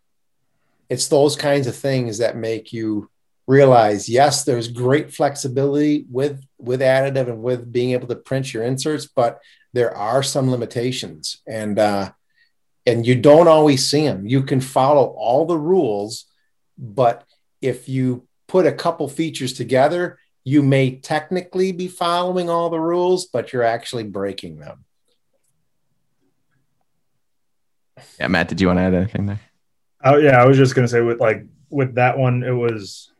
[0.89, 3.09] it's those kinds of things that make you
[3.47, 8.63] realize yes there's great flexibility with with additive and with being able to print your
[8.63, 9.39] inserts but
[9.73, 12.11] there are some limitations and uh
[12.85, 16.25] and you don't always see them you can follow all the rules
[16.77, 17.23] but
[17.61, 23.25] if you put a couple features together you may technically be following all the rules
[23.25, 24.85] but you're actually breaking them.
[28.19, 29.39] Yeah matt did you want to add anything there?
[30.03, 33.11] Oh yeah i was just going to say with like with that one it was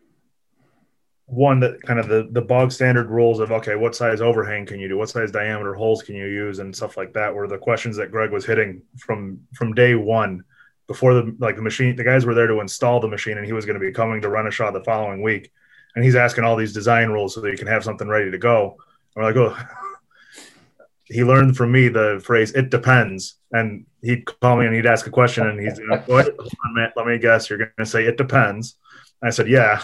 [1.27, 4.79] one that kind of the the bog standard rules of okay what size overhang can
[4.79, 4.97] you do?
[4.97, 6.59] What size diameter holes can you use?
[6.59, 10.43] And stuff like that were the questions that greg was hitting from from day one
[10.87, 13.53] before the like the machine the guys were there to install the machine and he
[13.53, 15.51] was going to be coming to run a shot the following week.
[15.95, 18.37] And he's asking all these design rules so that you can have something ready to
[18.37, 18.77] go.
[19.15, 19.57] And we're like oh
[21.05, 23.35] he learned from me the phrase it depends.
[23.51, 26.37] And he'd call me and he'd ask a question and he's like what
[26.95, 27.49] let me guess.
[27.49, 28.75] You're going to say it depends.
[29.23, 29.81] And i said yeah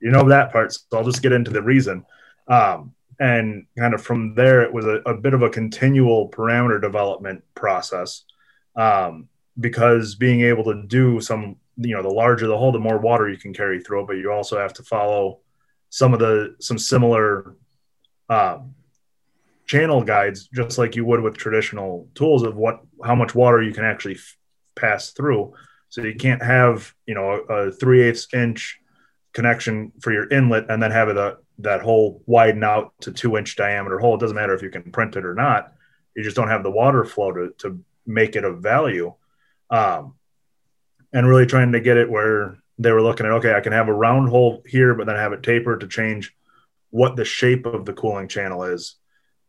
[0.00, 0.72] you know that part.
[0.72, 2.04] So I'll just get into the reason.
[2.48, 6.80] Um, and kind of from there, it was a, a, bit of a continual parameter
[6.80, 8.24] development process
[8.74, 9.28] um,
[9.60, 13.28] because being able to do some, you know, the larger the hole, the more water
[13.28, 15.38] you can carry through it, but you also have to follow
[15.90, 17.54] some of the some similar
[18.28, 18.74] um,
[19.66, 23.72] channel guides, just like you would with traditional tools of what how much water you
[23.72, 24.36] can actually f-
[24.74, 25.54] pass through.
[25.90, 28.80] So you can't have you know a, a three eighths inch
[29.32, 33.36] connection for your inlet and then have it a, that hole widen out to two
[33.36, 34.14] inch diameter hole.
[34.14, 35.72] It doesn't matter if you can print it or not.
[36.14, 39.14] You just don't have the water flow to, to make it of value.
[39.70, 40.14] Um,
[41.12, 43.88] and really trying to get it where they were looking at, okay, I can have
[43.88, 46.34] a round hole here, but then have it tapered to change
[46.90, 48.96] what the shape of the cooling channel is.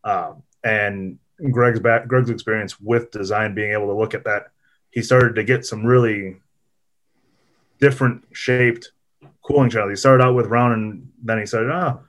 [0.02, 1.18] Um, and
[1.50, 4.48] Greg's back, Greg's experience with design, being able to look at that,
[4.90, 6.36] he started to get some really
[7.80, 8.92] different shaped
[9.44, 9.88] cooling channel.
[9.88, 12.00] He started out with round and then he said, oh,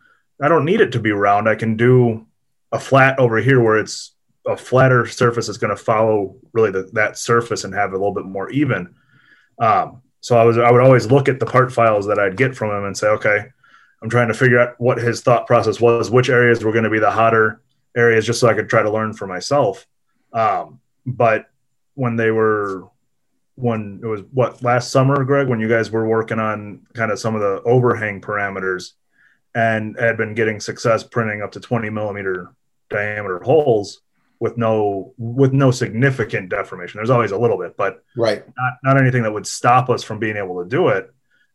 [0.41, 1.47] I don't need it to be round.
[1.47, 2.25] I can do
[2.71, 4.13] a flat over here where it's
[4.47, 7.97] a flatter surface that's going to follow really the, that surface and have it a
[7.97, 8.95] little bit more even.
[9.59, 12.55] Um, so I was I would always look at the part files that I'd get
[12.55, 13.45] from him and say, okay,
[14.01, 16.89] I'm trying to figure out what his thought process was, which areas were going to
[16.89, 17.61] be the hotter
[17.95, 19.87] areas, just so I could try to learn for myself.
[20.33, 21.45] Um, but
[21.93, 22.87] when they were
[23.55, 27.19] when it was what last summer, Greg, when you guys were working on kind of
[27.19, 28.91] some of the overhang parameters
[29.53, 32.53] and had been getting success printing up to 20 millimeter
[32.89, 34.01] diameter holes
[34.39, 36.97] with no with no significant deformation.
[36.97, 40.19] There's always a little bit, but right, not not anything that would stop us from
[40.19, 41.11] being able to do it.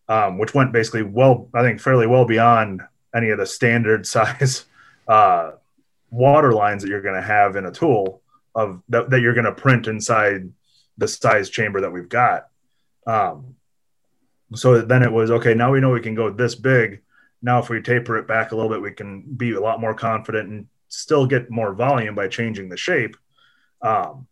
[0.09, 2.83] Um, which went basically well, I think, fairly well beyond
[3.15, 4.65] any of the standard size
[5.07, 5.53] uh,
[6.11, 8.23] water lines that you're going to have in a tool
[8.55, 10.51] of that, that you're going to print inside
[11.01, 12.49] the size chamber that we've got.
[13.07, 13.57] Um,
[14.55, 15.55] so then it was okay.
[15.55, 17.03] Now we know we can go this big.
[17.43, 19.95] Now, if we taper it back a little bit, we can be a lot more
[19.95, 23.17] confident and still get more volume by changing the shape.
[23.81, 24.27] Um,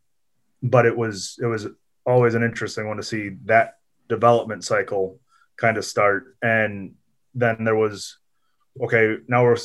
[0.62, 1.66] but it was it was
[2.04, 3.78] always an interesting one to see that
[4.08, 5.18] development cycle
[5.56, 6.36] kind of start.
[6.42, 6.94] And
[7.34, 8.18] then there was
[8.82, 9.16] okay.
[9.26, 9.56] Now we're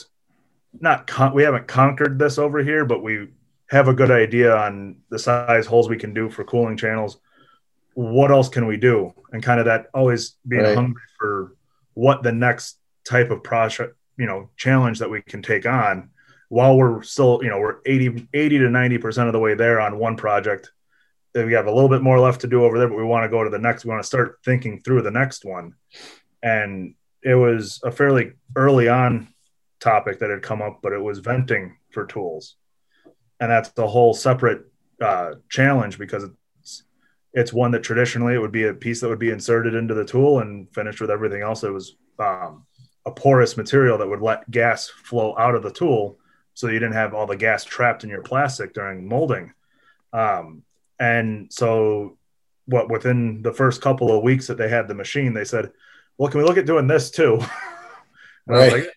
[0.79, 3.27] not con- we haven't conquered this over here, but we
[3.69, 7.17] have a good idea on the size holes we can do for cooling channels.
[7.95, 9.13] What else can we do?
[9.31, 10.75] And kind of that always being right.
[10.75, 11.55] hungry for
[11.93, 16.09] what the next type of project, you know, challenge that we can take on
[16.49, 19.97] while we're still, you know, we're 80, 80 to 90% of the way there on
[19.97, 20.71] one project.
[21.33, 23.29] We have a little bit more left to do over there, but we want to
[23.29, 23.85] go to the next.
[23.85, 25.73] We want to start thinking through the next one.
[26.43, 29.33] And it was a fairly early on
[29.79, 32.55] topic that had come up, but it was venting for tools,
[33.43, 34.65] and that's a whole separate
[35.01, 36.83] uh, challenge because it's
[37.33, 40.05] it's one that traditionally it would be a piece that would be inserted into the
[40.05, 41.61] tool and finished with everything else.
[41.63, 42.65] It was um,
[43.05, 46.19] a porous material that would let gas flow out of the tool,
[46.53, 49.51] so you didn't have all the gas trapped in your plastic during molding.
[50.13, 50.63] Um,
[50.97, 52.17] and so,
[52.65, 55.69] what within the first couple of weeks that they had the machine, they said,
[56.17, 57.41] "Well, can we look at doing this too?"
[58.47, 58.87] right.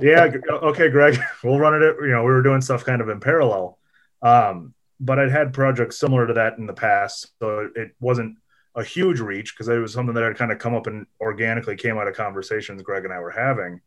[0.00, 0.30] Yeah.
[0.50, 1.18] Okay, Greg.
[1.42, 1.96] We'll run it.
[2.00, 3.78] You know, we were doing stuff kind of in parallel.
[4.22, 8.36] Um, but I'd had projects similar to that in the past, so it wasn't
[8.74, 11.76] a huge reach because it was something that had kind of come up and organically
[11.76, 13.80] came out of conversations Greg and I were having.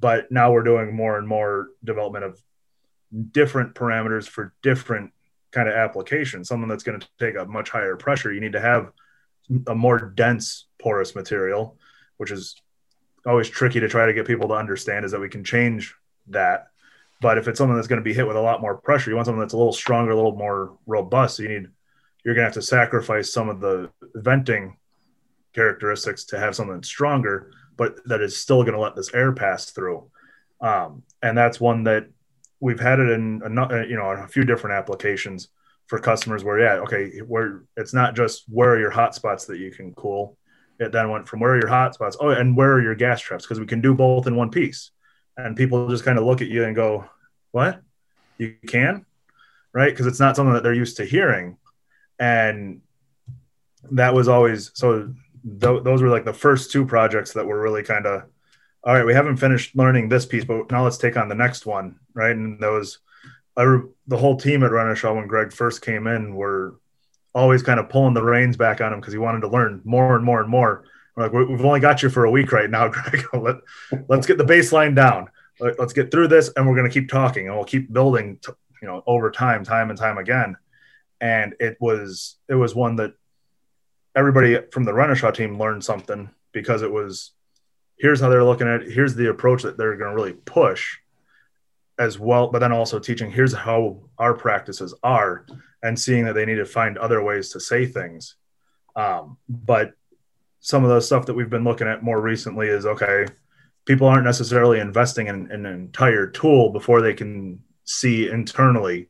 [0.00, 2.42] But now we're doing more and more development of
[3.32, 5.12] different parameters for different
[5.50, 6.48] kind of applications.
[6.48, 8.32] Something that's going to take a much higher pressure.
[8.32, 8.92] You need to have
[9.66, 11.78] a more dense porous material,
[12.18, 12.60] which is
[13.28, 15.94] always tricky to try to get people to understand is that we can change
[16.28, 16.68] that.
[17.20, 19.16] But if it's something that's going to be hit with a lot more pressure, you
[19.16, 21.36] want something that's a little stronger, a little more robust.
[21.36, 21.68] So you need
[22.24, 24.76] you're going to have to sacrifice some of the venting
[25.54, 29.70] characteristics to have something stronger, but that is still going to let this air pass
[29.70, 30.10] through.
[30.60, 32.08] Um, and that's one that
[32.60, 35.48] we've had it in a, you know a few different applications
[35.86, 39.58] for customers where yeah okay where it's not just where are your hot spots that
[39.58, 40.36] you can cool
[40.78, 42.16] it then went from where are your hot spots?
[42.20, 43.44] Oh, and where are your gas traps?
[43.44, 44.90] Because we can do both in one piece.
[45.36, 47.08] And people just kind of look at you and go,
[47.52, 47.80] What?
[48.38, 49.06] You can?
[49.72, 49.90] Right?
[49.90, 51.56] Because it's not something that they're used to hearing.
[52.18, 52.80] And
[53.90, 55.14] that was always so
[55.60, 58.24] th- those were like the first two projects that were really kind of
[58.84, 61.64] all right we haven't finished learning this piece but now let's take on the next
[61.64, 62.98] one right and that those
[64.06, 66.76] the whole team at Renishaw when Greg first came in were
[67.34, 70.16] always kind of pulling the reins back on him because he wanted to learn more
[70.16, 70.84] and more and more.
[71.16, 73.24] We're like, we've only got you for a week right now, Greg.
[73.32, 73.56] Let,
[74.08, 75.28] let's get the baseline down.
[75.60, 78.38] Let, us get through this, and we're going to keep talking, and we'll keep building,
[78.42, 80.56] to, you know, over time, time and time again.
[81.20, 83.14] And it was it was one that
[84.14, 87.32] everybody from the Renishaw team learned something because it was
[87.98, 88.92] here's how they're looking at it.
[88.92, 90.96] Here's the approach that they're going to really push
[91.98, 95.44] as well, but then also teaching here's how our practices are
[95.82, 98.36] and seeing that they need to find other ways to say things.
[98.96, 99.92] Um, but
[100.60, 103.26] some of the stuff that we've been looking at more recently is okay,
[103.84, 109.08] people aren't necessarily investing in, in an entire tool before they can see internally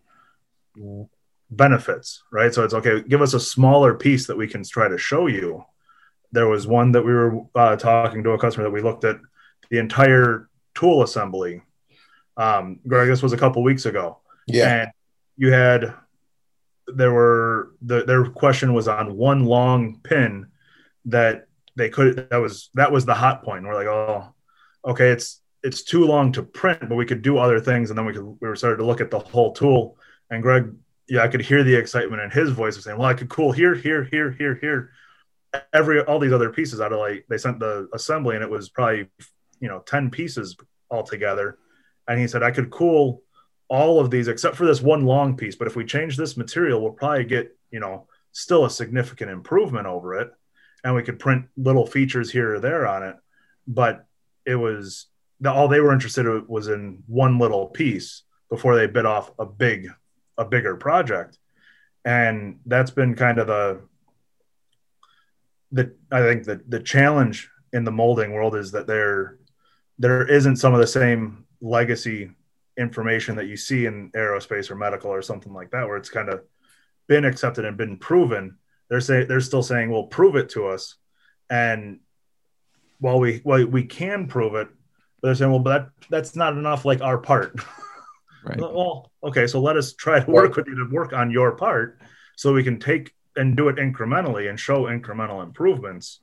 [1.50, 2.52] benefits, right?
[2.52, 5.64] So it's okay, give us a smaller piece that we can try to show you.
[6.32, 9.18] There was one that we were uh, talking to a customer that we looked at
[9.70, 11.62] the entire tool assembly.
[12.36, 14.18] Um, Greg, this was a couple weeks ago.
[14.46, 14.82] Yeah.
[14.82, 14.90] And
[15.36, 15.94] you had
[16.94, 20.46] there were the, their question was on one long pin
[21.06, 21.46] that
[21.76, 23.64] they could that was that was the hot point.
[23.64, 24.34] We're like, oh,
[24.84, 28.06] okay, it's it's too long to print, but we could do other things, and then
[28.06, 29.96] we could we were started to look at the whole tool.
[30.30, 30.72] And Greg,
[31.08, 33.52] yeah, I could hear the excitement in his voice of saying, well, I could cool
[33.52, 34.90] here, here, here, here, here,
[35.72, 38.68] every all these other pieces out of like they sent the assembly, and it was
[38.68, 39.08] probably
[39.60, 40.56] you know ten pieces
[40.90, 41.58] altogether.
[42.06, 43.22] And he said I could cool
[43.68, 45.56] all of these except for this one long piece.
[45.56, 49.86] But if we change this material, we'll probably get, you know, still a significant improvement
[49.86, 50.30] over it.
[50.84, 53.16] And we could print little features here or there on it.
[53.66, 54.06] But
[54.46, 55.06] it was
[55.40, 59.30] the, all they were interested in was in one little piece before they bit off
[59.38, 59.88] a big,
[60.38, 61.38] a bigger project.
[62.04, 63.80] And that's been kind of the,
[65.72, 69.36] the, I think the, the challenge in the molding world is that there,
[69.98, 72.30] there isn't some of the same legacy
[72.78, 76.28] information that you see in aerospace or medical or something like that, where it's kind
[76.28, 76.42] of
[77.08, 78.56] been accepted and been proven.
[78.88, 80.94] They're saying they're still saying, "Well, prove it to us."
[81.50, 82.00] And
[83.00, 84.68] while we while we can prove it,
[85.20, 87.58] but they're saying, "Well, but that that's not enough like our part."
[88.44, 88.60] Right.
[88.60, 92.00] well, okay, so let us try to work with you to work on your part,
[92.36, 96.20] so we can take and do it incrementally and show incremental improvements.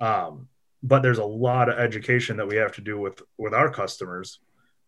[0.00, 0.48] Um,
[0.82, 4.38] but there's a lot of education that we have to do with with our customers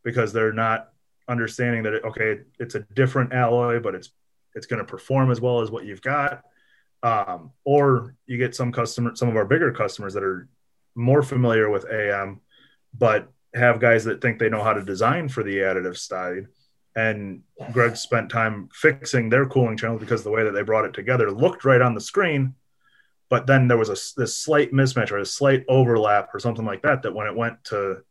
[0.04, 0.90] because they're not
[1.28, 4.10] understanding that okay it's a different alloy but it's
[4.54, 6.42] it's going to perform as well as what you've got.
[7.02, 10.48] Um, or you get some customer some of our bigger customers that are
[10.94, 12.40] more familiar with am
[12.92, 16.46] but have guys that think they know how to design for the additive side.
[16.96, 17.42] And
[17.72, 21.30] greg spent time fixing their cooling channels because the way that they brought it together
[21.30, 22.54] looked right on the screen
[23.30, 26.82] but then there was a this slight mismatch or a slight overlap or something like
[26.82, 28.02] that that when it went to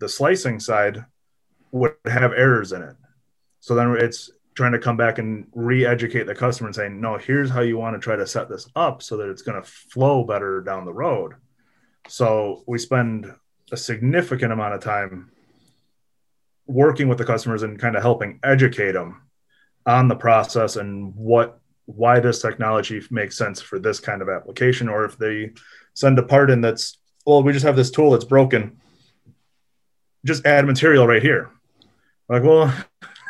[0.00, 1.04] the slicing side
[1.72, 2.96] would have errors in it.
[3.60, 7.48] So then it's trying to come back and re-educate the customer and saying no here's
[7.48, 10.24] how you want to try to set this up so that it's going to flow
[10.24, 11.34] better down the road.
[12.08, 13.32] So we spend
[13.70, 15.30] a significant amount of time
[16.66, 19.22] working with the customers and kind of helping educate them
[19.86, 24.90] on the process and what why this technology makes sense for this kind of application,
[24.90, 25.52] or if they
[25.94, 28.78] send a part in that's, well, we just have this tool that's broken,
[30.26, 31.50] just add material right here.
[32.28, 32.72] Like, well,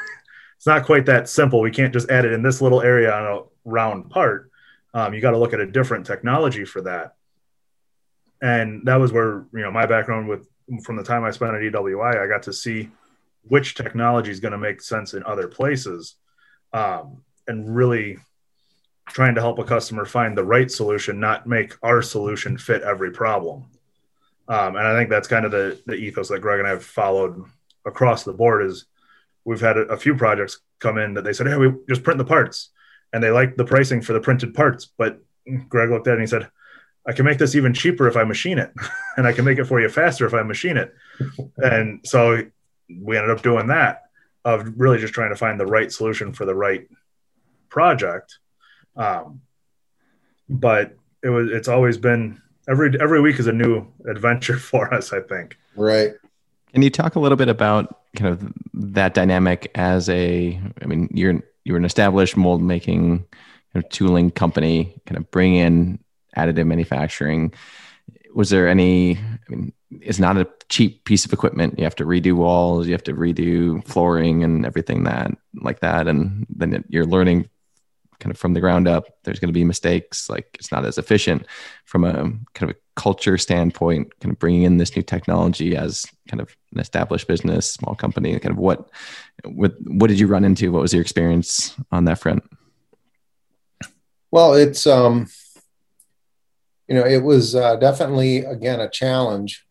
[0.57, 1.61] it's not quite that simple.
[1.61, 4.51] We can't just add it in this little area on a round part.
[4.95, 7.15] Um, you got to look at a different technology for that.
[8.41, 10.47] And that was where, you know, my background with
[10.85, 12.91] from the time I spent at EWI, I got to see
[13.43, 16.17] which technology is going to make sense in other places
[16.73, 18.19] um, and really
[19.09, 23.11] trying to help a customer find the right solution, not make our solution fit every
[23.11, 23.65] problem.
[24.49, 26.85] Um, and I think that's kind of the, the ethos that Greg and I have
[26.85, 27.45] followed
[27.89, 28.87] across the board is
[29.45, 32.19] we've had a, a few projects come in that they said, Hey, we just print
[32.19, 32.71] the parts
[33.13, 34.87] and they like the pricing for the printed parts.
[34.97, 35.21] But
[35.69, 36.49] Greg looked at it and he said,
[37.07, 38.73] I can make this even cheaper if I machine it
[39.17, 40.95] and I can make it for you faster if I machine it.
[41.57, 42.43] and so
[42.89, 44.05] we ended up doing that
[44.45, 46.89] of really just trying to find the right solution for the right
[47.69, 48.39] project
[48.99, 49.41] um,
[50.49, 55.13] but it was it's always been every every week is a new adventure for us.
[55.13, 55.57] I think.
[55.75, 56.13] Right.
[56.73, 60.61] Can you talk a little bit about kind of that dynamic as a?
[60.83, 63.25] I mean, you're you're an established mold making
[63.91, 65.99] tooling company, kind of bring in
[66.37, 67.53] additive manufacturing.
[68.35, 69.17] Was there any?
[69.17, 71.79] I mean, it's not a cheap piece of equipment.
[71.79, 76.09] You have to redo walls, you have to redo flooring and everything that like that,
[76.09, 77.49] and then you're learning
[78.21, 79.07] kind of from the ground up.
[79.25, 80.29] There's going to be mistakes.
[80.29, 81.47] Like it's not as efficient
[81.85, 84.19] from a kind of a culture standpoint.
[84.21, 88.39] Kind of bringing in this new technology as kind of an established business, small company.
[88.39, 88.91] Kind of what,
[89.45, 90.73] what, what did you run into?
[90.73, 92.43] What was your experience on that front?
[94.31, 95.29] Well, it's um,
[96.89, 99.67] you know, it was uh, definitely again a challenge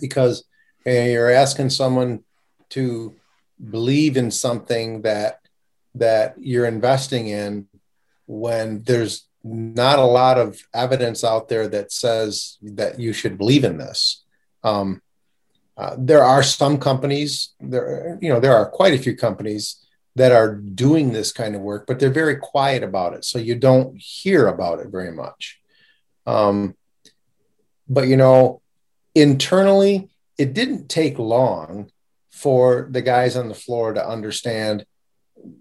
[0.00, 0.44] because
[0.86, 2.22] uh, you're asking someone
[2.70, 3.14] to
[3.70, 5.39] believe in something that
[5.94, 7.66] that you're investing in
[8.26, 13.64] when there's not a lot of evidence out there that says that you should believe
[13.64, 14.24] in this.
[14.62, 15.02] Um,
[15.76, 19.84] uh, there are some companies, there, you know, there are quite a few companies
[20.16, 23.24] that are doing this kind of work, but they're very quiet about it.
[23.24, 25.58] So you don't hear about it very much.
[26.26, 26.76] Um,
[27.88, 28.60] but, you know,
[29.14, 31.90] internally, it didn't take long
[32.30, 34.84] for the guys on the floor to understand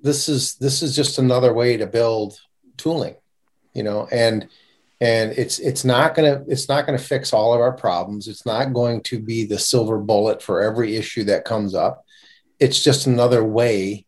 [0.01, 2.39] this is this is just another way to build
[2.77, 3.15] tooling
[3.73, 4.47] you know and
[5.01, 8.27] and it's it's not going to it's not to fix all of our problems.
[8.27, 12.03] It's not going to be the silver bullet for every issue that comes up.
[12.59, 14.05] It's just another way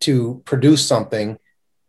[0.00, 1.38] to produce something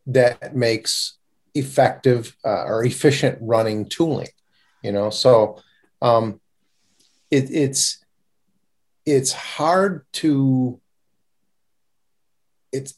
[0.07, 1.17] that makes
[1.53, 4.27] effective uh, or efficient running tooling
[4.85, 5.09] you know?
[5.09, 5.57] So
[6.01, 6.39] um,
[7.31, 8.05] it, it's
[9.05, 10.79] it's hard to
[12.71, 12.93] it's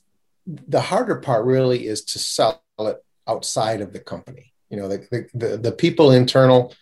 [0.47, 4.53] the harder part really is to sell it outside of the company.
[4.69, 6.73] You know, the, the, the people internal,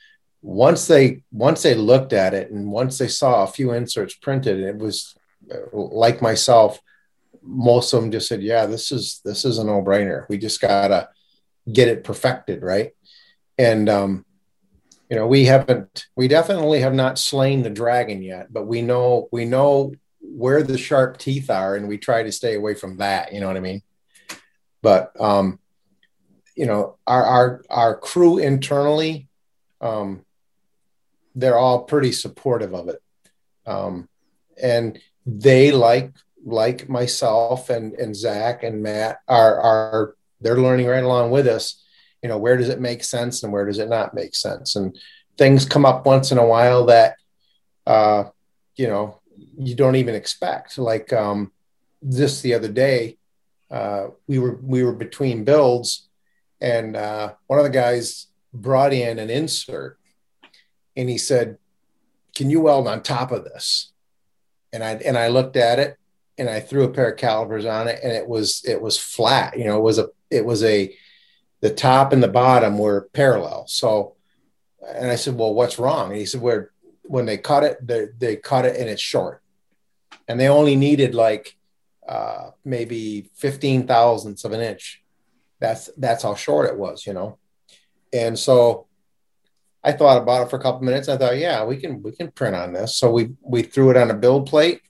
[0.41, 4.59] once they once they looked at it and once they saw a few inserts printed,
[4.59, 5.15] it was
[5.51, 6.79] uh, like myself.
[7.41, 10.27] Most of them just said, "Yeah, this is this is a no brainer.
[10.29, 11.09] We just gotta
[11.71, 12.91] get it perfected, right?"
[13.57, 14.25] And um,
[15.09, 19.29] you know, we haven't, we definitely have not slain the dragon yet, but we know
[19.31, 19.93] we know
[20.29, 23.47] where the sharp teeth are and we try to stay away from that you know
[23.47, 23.81] what i mean
[24.81, 25.59] but um
[26.55, 29.27] you know our our our crew internally
[29.81, 30.23] um
[31.35, 33.01] they're all pretty supportive of it
[33.65, 34.07] um
[34.61, 36.11] and they like
[36.45, 41.83] like myself and and Zach and Matt are are they're learning right along with us.
[42.21, 44.75] You know, where does it make sense and where does it not make sense?
[44.75, 44.97] And
[45.37, 47.15] things come up once in a while that
[47.85, 48.25] uh,
[48.75, 49.19] you know
[49.57, 50.77] you don't even expect.
[50.77, 51.51] Like um,
[52.01, 53.17] this the other day,
[53.71, 56.07] uh, we were we were between builds,
[56.61, 59.99] and uh, one of the guys brought in an insert,
[60.95, 61.57] and he said,
[62.35, 63.91] "Can you weld on top of this?"
[64.71, 65.97] And I and I looked at it,
[66.37, 69.57] and I threw a pair of calipers on it, and it was it was flat.
[69.57, 70.95] You know, it was a it was a
[71.61, 73.65] the top and the bottom were parallel.
[73.67, 74.15] So,
[74.87, 76.71] and I said, "Well, what's wrong?" And he said, "Where
[77.07, 79.41] when they cut it, they they cut it and it's short,
[80.27, 81.55] and they only needed like
[82.07, 85.03] uh, maybe fifteen thousandths of an inch.
[85.59, 87.37] That's that's how short it was, you know."
[88.13, 88.87] And so
[89.83, 91.07] I thought about it for a couple minutes.
[91.07, 92.97] I thought, yeah, we can we can print on this.
[92.97, 94.81] So we we threw it on a build plate,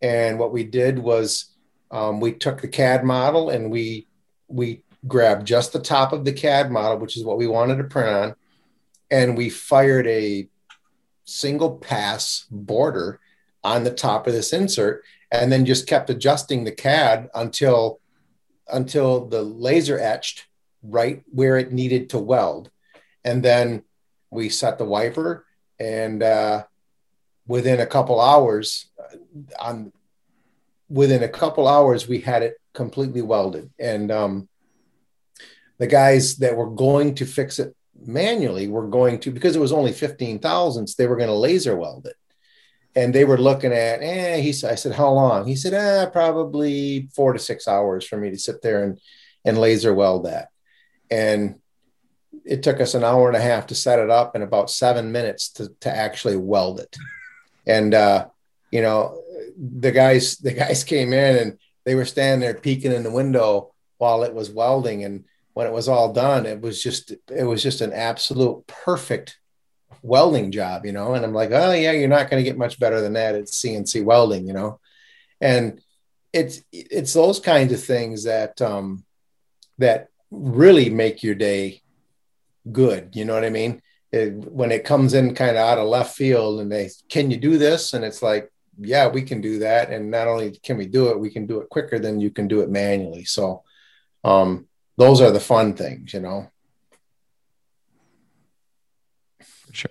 [0.00, 1.54] and what we did was
[1.90, 4.08] um, we took the CAD model and we
[4.48, 7.84] we grabbed just the top of the CAD model, which is what we wanted to
[7.84, 8.34] print on,
[9.10, 10.48] and we fired a
[11.24, 13.20] single pass border
[13.64, 18.00] on the top of this insert, and then just kept adjusting the CAD until
[18.68, 20.46] until the laser etched
[20.82, 22.70] right where it needed to weld.
[23.24, 23.82] And then
[24.30, 25.44] we set the wiper,
[25.78, 26.64] and uh,
[27.46, 29.16] within a couple hours, uh,
[29.60, 29.92] on
[30.88, 33.70] within a couple hours, we had it completely welded.
[33.78, 34.48] And um,
[35.78, 39.72] the guys that were going to fix it manually were going to because it was
[39.72, 42.16] only 15 thousandths, they were going to laser weld it.
[42.94, 45.46] And they were looking at, eh, he said, I said, how long?
[45.46, 49.00] He said, eh, probably four to six hours for me to sit there and,
[49.44, 50.48] and laser weld that.
[51.10, 51.60] And
[52.44, 55.12] it took us an hour and a half to set it up and about seven
[55.12, 56.96] minutes to, to actually weld it.
[57.66, 58.26] And uh,
[58.72, 59.22] you know
[59.56, 63.72] the guys the guys came in and they were standing there peeking in the window
[63.98, 65.04] while it was welding.
[65.04, 69.38] And when it was all done it was just it was just an absolute perfect
[70.02, 72.78] welding job you know and i'm like oh yeah you're not going to get much
[72.78, 74.80] better than that at cnc welding you know
[75.40, 75.80] and
[76.32, 79.04] it's it's those kinds of things that um
[79.78, 81.82] that really make your day
[82.70, 83.10] good.
[83.14, 83.82] You know what I mean?
[84.10, 87.36] It, when it comes in kind of out of left field and they, can you
[87.36, 87.94] do this?
[87.94, 89.90] And it's like, yeah, we can do that.
[89.90, 92.48] And not only can we do it, we can do it quicker than you can
[92.48, 93.24] do it manually.
[93.24, 93.62] So,
[94.24, 96.50] um, those are the fun things, you know?
[99.72, 99.90] Sure.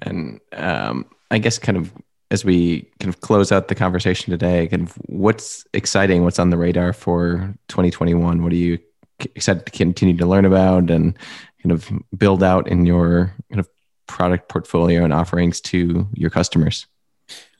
[0.00, 1.92] And, um, I guess kind of
[2.30, 6.50] as we kind of close out the conversation today, kind of what's exciting, what's on
[6.50, 8.42] the radar for 2021?
[8.42, 8.78] What are you
[9.20, 11.16] excited to continue to learn about and
[11.62, 13.68] kind of build out in your kind of
[14.06, 16.86] product portfolio and offerings to your customers?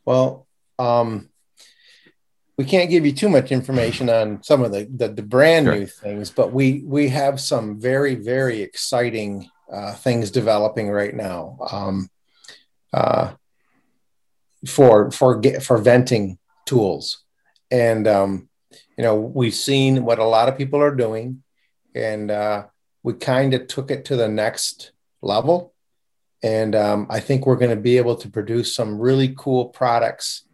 [0.04, 0.46] Well,
[0.78, 1.30] um,
[2.56, 5.74] we can't give you too much information on some of the the, the brand sure.
[5.76, 11.58] new things, but we we have some very very exciting uh, things developing right now
[11.70, 12.08] um,
[12.92, 13.32] uh,
[14.66, 17.24] for for for venting tools,
[17.70, 18.48] and um,
[18.96, 21.42] you know we've seen what a lot of people are doing
[21.94, 22.64] and uh,
[23.02, 25.72] we kind of took it to the next level.
[26.42, 30.46] And um, I think we're going to be able to produce some really cool products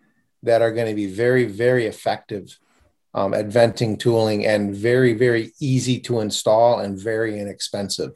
[0.42, 2.58] that are going to be very, very effective
[3.12, 8.12] um, at venting tooling and very, very easy to install and very inexpensive.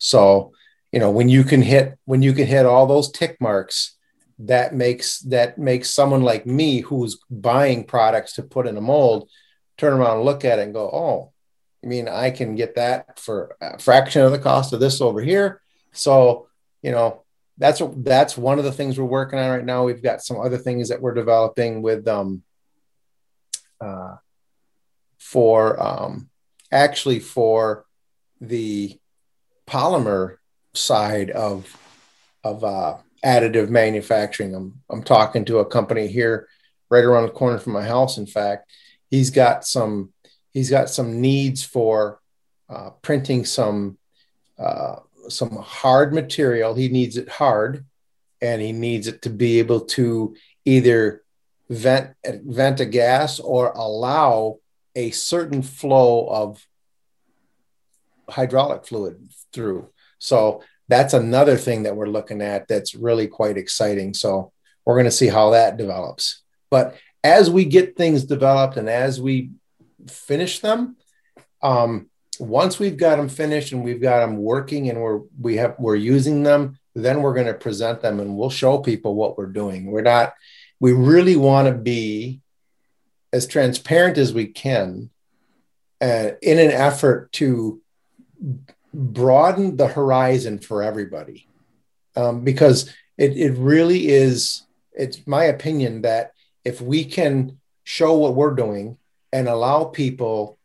[0.00, 0.52] So,
[0.90, 3.96] you know, when you can hit when you can hit all those tick marks,
[4.40, 9.28] that makes that makes someone like me who's buying products to put in a mold
[9.76, 11.32] turn around and look at it and go, oh,
[11.82, 15.20] I mean, I can get that for a fraction of the cost of this over
[15.22, 15.62] here.
[15.92, 16.48] So,
[16.82, 17.22] you know,
[17.56, 19.84] that's that's one of the things we're working on right now.
[19.84, 22.42] We've got some other things that we're developing with um
[23.80, 24.16] uh
[25.18, 26.28] for um
[26.70, 27.86] actually for
[28.40, 28.99] the
[29.70, 30.36] polymer
[30.74, 31.76] side of
[32.44, 34.54] of uh additive manufacturing.
[34.54, 36.48] I'm I'm talking to a company here
[36.90, 38.18] right around the corner from my house.
[38.18, 38.70] In fact,
[39.10, 40.12] he's got some
[40.52, 42.20] he's got some needs for
[42.68, 43.98] uh, printing some
[44.58, 44.96] uh,
[45.28, 46.74] some hard material.
[46.74, 47.84] He needs it hard,
[48.40, 51.22] and he needs it to be able to either
[51.68, 54.58] vent vent a gas or allow
[54.96, 56.66] a certain flow of
[58.28, 59.88] hydraulic fluid through.
[60.18, 64.14] So that's another thing that we're looking at that's really quite exciting.
[64.14, 64.52] So
[64.84, 66.42] we're going to see how that develops.
[66.70, 69.50] But as we get things developed and as we
[70.08, 70.96] finish them.
[71.62, 75.76] Um, once we've got them finished and we've got them working and we're we have
[75.78, 79.46] we're using them, then we're going to present them and we'll show people what we're
[79.46, 79.86] doing.
[79.86, 80.32] We're not.
[80.78, 82.40] We really want to be
[83.32, 85.10] as transparent as we can
[86.00, 87.82] uh, in an effort to
[88.92, 91.46] broaden the horizon for everybody.
[92.16, 94.62] Um, because it, it really is,
[94.92, 96.32] it's my opinion that
[96.64, 98.98] if we can show what we're doing
[99.32, 100.58] and allow people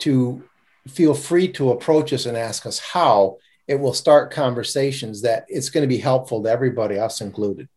[0.00, 0.42] to
[0.88, 5.70] feel free to approach us and ask us how, it will start conversations that it's
[5.70, 7.68] going to be helpful to everybody, us included.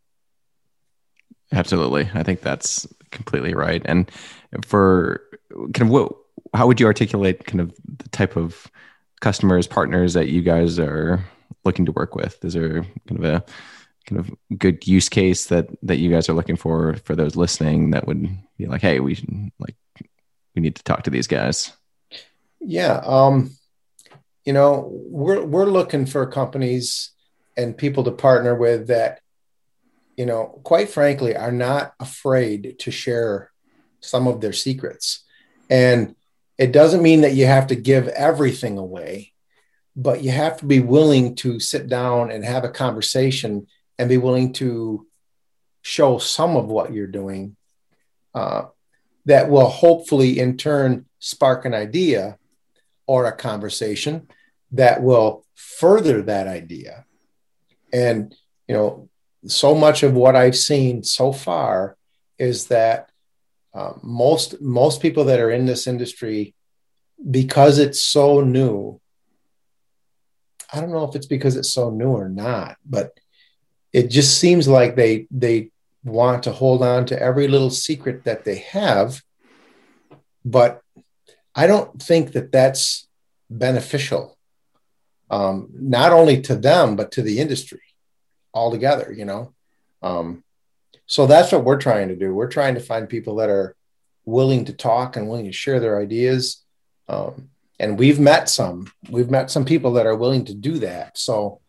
[1.51, 2.09] Absolutely.
[2.13, 3.81] I think that's completely right.
[3.85, 4.11] And
[4.65, 5.21] for
[5.51, 6.15] kind of what,
[6.53, 8.69] how would you articulate kind of the type of
[9.25, 11.25] customers, partners that you guys are
[11.63, 12.45] looking to work with?
[12.45, 13.43] Is there kind of a
[14.05, 17.89] kind of good use case that that you guys are looking for for those listening
[17.89, 18.21] that would
[18.59, 19.75] be like, hey, we should, like
[20.53, 21.73] we need to talk to these guys?
[22.61, 23.49] Yeah, um,
[24.45, 27.09] you know, we're we're looking for companies
[27.57, 29.21] and people to partner with that,
[30.17, 33.49] you know, quite frankly, are not afraid to share
[34.01, 35.23] some of their secrets.
[35.67, 36.15] And
[36.57, 39.33] it doesn't mean that you have to give everything away,
[39.95, 44.17] but you have to be willing to sit down and have a conversation and be
[44.17, 45.07] willing to
[45.81, 47.55] show some of what you're doing
[48.33, 48.63] uh,
[49.25, 52.37] that will hopefully in turn spark an idea
[53.07, 54.27] or a conversation
[54.71, 57.05] that will further that idea.
[57.93, 58.35] And
[58.67, 59.09] you know
[59.47, 61.97] so much of what i've seen so far
[62.37, 63.09] is that
[63.75, 66.55] uh, most most people that are in this industry
[67.29, 68.99] because it's so new
[70.73, 73.19] i don't know if it's because it's so new or not but
[73.91, 75.71] it just seems like they they
[76.03, 79.21] want to hold on to every little secret that they have.
[80.43, 80.81] But
[81.55, 83.07] i don't think that that's
[83.49, 84.37] beneficial
[85.31, 87.81] um, not only to them but to the industry
[88.53, 89.53] altogether you know?
[90.01, 90.43] Um,
[91.05, 92.33] so that's what we're trying to do.
[92.33, 93.75] We're trying to find people that are
[94.25, 96.63] willing to talk and willing to share their ideas.
[97.07, 97.49] Um,
[97.79, 98.91] and we've met some.
[99.09, 101.17] We've met some people that are willing to do that.
[101.17, 101.61] So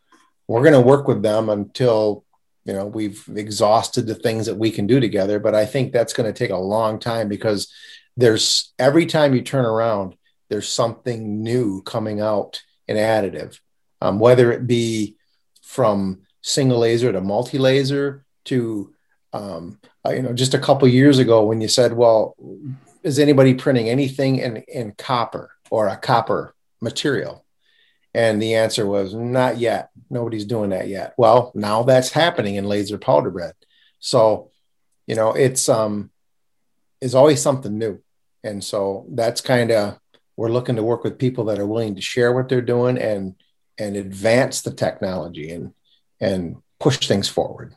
[0.47, 2.25] we're going to work with them until
[2.65, 5.39] you know we've exhausted the things that we can do together.
[5.39, 7.73] But I think that's going to take a long time because
[8.17, 10.17] there's every time you turn around,
[10.49, 13.59] there's something new coming out in additive,
[14.01, 15.17] um, whether it be
[15.63, 18.95] from single laser to multi laser to
[19.37, 22.35] um, you know, just a couple years ago when you said, well,
[23.03, 27.45] is anybody printing anything in, in copper or a copper material?
[28.15, 29.91] And the answer was not yet.
[30.09, 31.15] Nobody's doing that yet.
[31.19, 33.53] Well, now that's happening in laser powder bed.
[33.99, 34.51] So,
[35.07, 36.11] you know, it's um
[37.03, 38.01] is always something new.
[38.43, 39.99] And so that's kind of
[40.37, 43.35] we're looking to work with people that are willing to share what they're doing and
[43.77, 45.75] and advance the technology and
[46.19, 47.76] and push things forward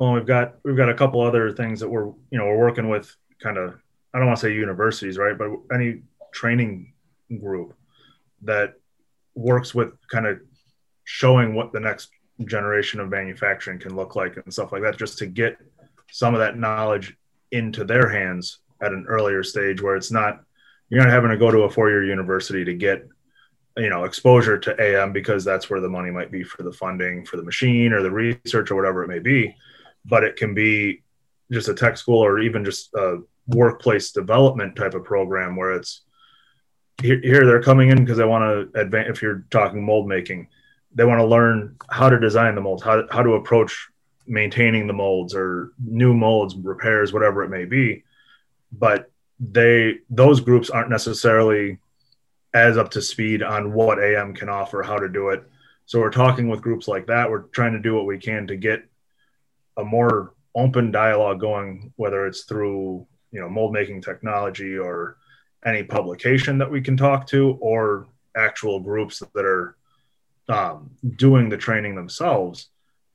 [0.00, 2.88] well we've got we've got a couple other things that we're you know we're working
[2.88, 3.78] with kind of
[4.12, 6.92] i don't want to say universities right but any training
[7.40, 7.74] group
[8.42, 8.74] that
[9.36, 10.40] works with kind of
[11.04, 12.08] showing what the next
[12.46, 15.56] generation of manufacturing can look like and stuff like that just to get
[16.10, 17.16] some of that knowledge
[17.52, 20.40] into their hands at an earlier stage where it's not
[20.88, 23.06] you're not having to go to a four-year university to get
[23.76, 27.24] you know exposure to am because that's where the money might be for the funding
[27.24, 29.54] for the machine or the research or whatever it may be
[30.04, 31.02] but it can be
[31.50, 36.02] just a tech school or even just a workplace development type of program where it's
[37.02, 38.42] here, here they're coming in because they want
[38.72, 40.46] to advance if you're talking mold making
[40.94, 43.90] they want to learn how to design the molds how, how to approach
[44.26, 48.04] maintaining the molds or new molds repairs whatever it may be.
[48.72, 51.78] But they those groups aren't necessarily
[52.52, 55.42] as up to speed on what am can offer how to do it.
[55.86, 57.28] So we're talking with groups like that.
[57.28, 58.88] We're trying to do what we can to get
[59.80, 65.16] a more open dialogue going, whether it's through you know mold making technology or
[65.64, 69.76] any publication that we can talk to, or actual groups that are
[70.48, 72.68] um, doing the training themselves,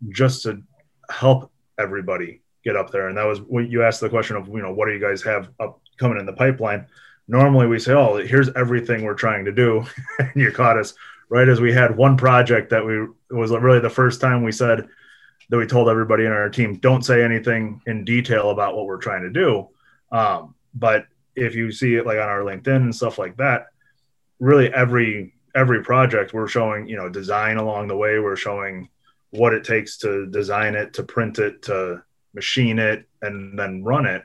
[0.09, 0.61] just to
[1.09, 3.09] help everybody get up there.
[3.09, 5.21] And that was what you asked the question of, you know, what do you guys
[5.23, 6.87] have up coming in the pipeline?
[7.27, 9.85] Normally we say, oh, here's everything we're trying to do,
[10.19, 10.93] and you caught us
[11.29, 14.51] right as we had one project that we it was really the first time we
[14.51, 14.87] said
[15.49, 18.97] that we told everybody in our team don't say anything in detail about what we're
[18.97, 19.69] trying to do.
[20.11, 23.67] Um, but if you see it like on our linkedin and stuff like that
[24.39, 28.19] really every every project we're showing you know design along the way.
[28.19, 28.89] We're showing
[29.31, 34.05] what it takes to design it to print it to machine it and then run
[34.05, 34.23] it.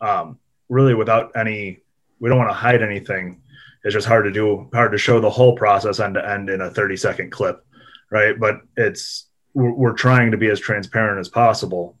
[0.00, 1.80] Um, really without any
[2.20, 3.40] we don't want to hide anything.
[3.84, 6.60] It's just hard to do hard to show the whole process end to end in
[6.60, 7.64] a 30 second clip
[8.12, 8.38] right?
[8.38, 11.96] But it's we're, we're trying to be as transparent as possible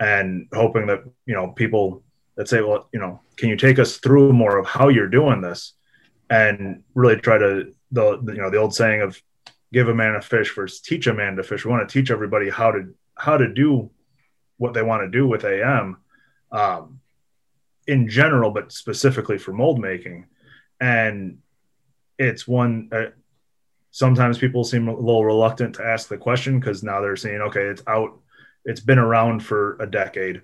[0.00, 2.02] and hoping that you know people
[2.36, 5.40] that say, well, you know, can you take us through more of how you're doing
[5.40, 5.74] this,
[6.30, 9.20] and really try to the, you know the old saying of
[9.72, 11.64] give a man a fish versus teach a man to fish.
[11.64, 13.90] We want to teach everybody how to how to do
[14.56, 15.98] what they want to do with AM
[16.52, 17.00] um,
[17.86, 20.26] in general, but specifically for mold making.
[20.80, 21.38] And
[22.18, 22.88] it's one.
[22.92, 23.06] Uh,
[23.94, 27.60] sometimes people seem a little reluctant to ask the question because now they're saying, okay,
[27.60, 28.18] it's out,
[28.64, 30.42] it's been around for a decade,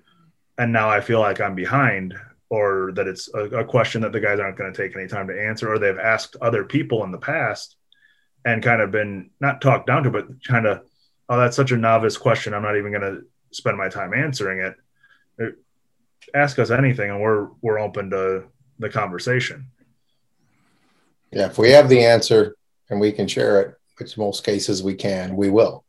[0.57, 2.15] and now I feel like I'm behind,
[2.49, 5.27] or that it's a, a question that the guys aren't going to take any time
[5.27, 7.75] to answer, or they've asked other people in the past
[8.45, 10.85] and kind of been not talked down to, but kind of,
[11.27, 12.53] oh, that's such a novice question.
[12.53, 14.75] I'm not even going to spend my time answering it.
[15.43, 15.51] Uh,
[16.33, 18.45] ask us anything, and we're we're open to
[18.79, 19.67] the conversation.
[21.33, 22.55] Yeah, if we have the answer
[22.91, 25.83] and we can share it, which most cases we can, we will.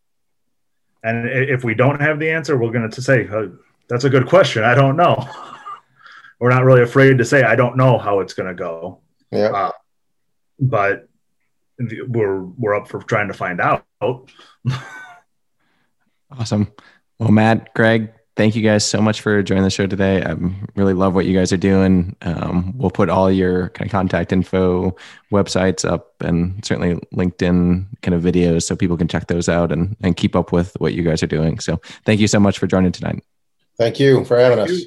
[1.05, 4.28] And if we don't have the answer, we're going to say, oh, "That's a good
[4.28, 4.62] question.
[4.62, 5.28] I don't know."
[6.38, 9.00] we're not really afraid to say, "I don't know how it's going to go."
[9.32, 9.48] Yeah.
[9.48, 9.72] Uh,
[10.61, 11.09] but
[11.78, 13.84] we're we're up for trying to find out.
[16.30, 16.70] awesome.
[17.18, 18.12] Well, Matt, Greg,
[18.43, 20.20] thank you guys so much for joining the show today.
[20.20, 20.34] I
[20.74, 22.16] really love what you guys are doing.
[22.22, 24.97] Um, we'll put all your kind of contact info,
[25.30, 29.97] websites up, and certainly LinkedIn kind of videos so people can check those out and,
[30.03, 31.61] and keep up with what you guys are doing.
[31.61, 33.22] So thank you so much for joining tonight.
[33.78, 34.76] Thank you for having thank us.
[34.76, 34.86] You.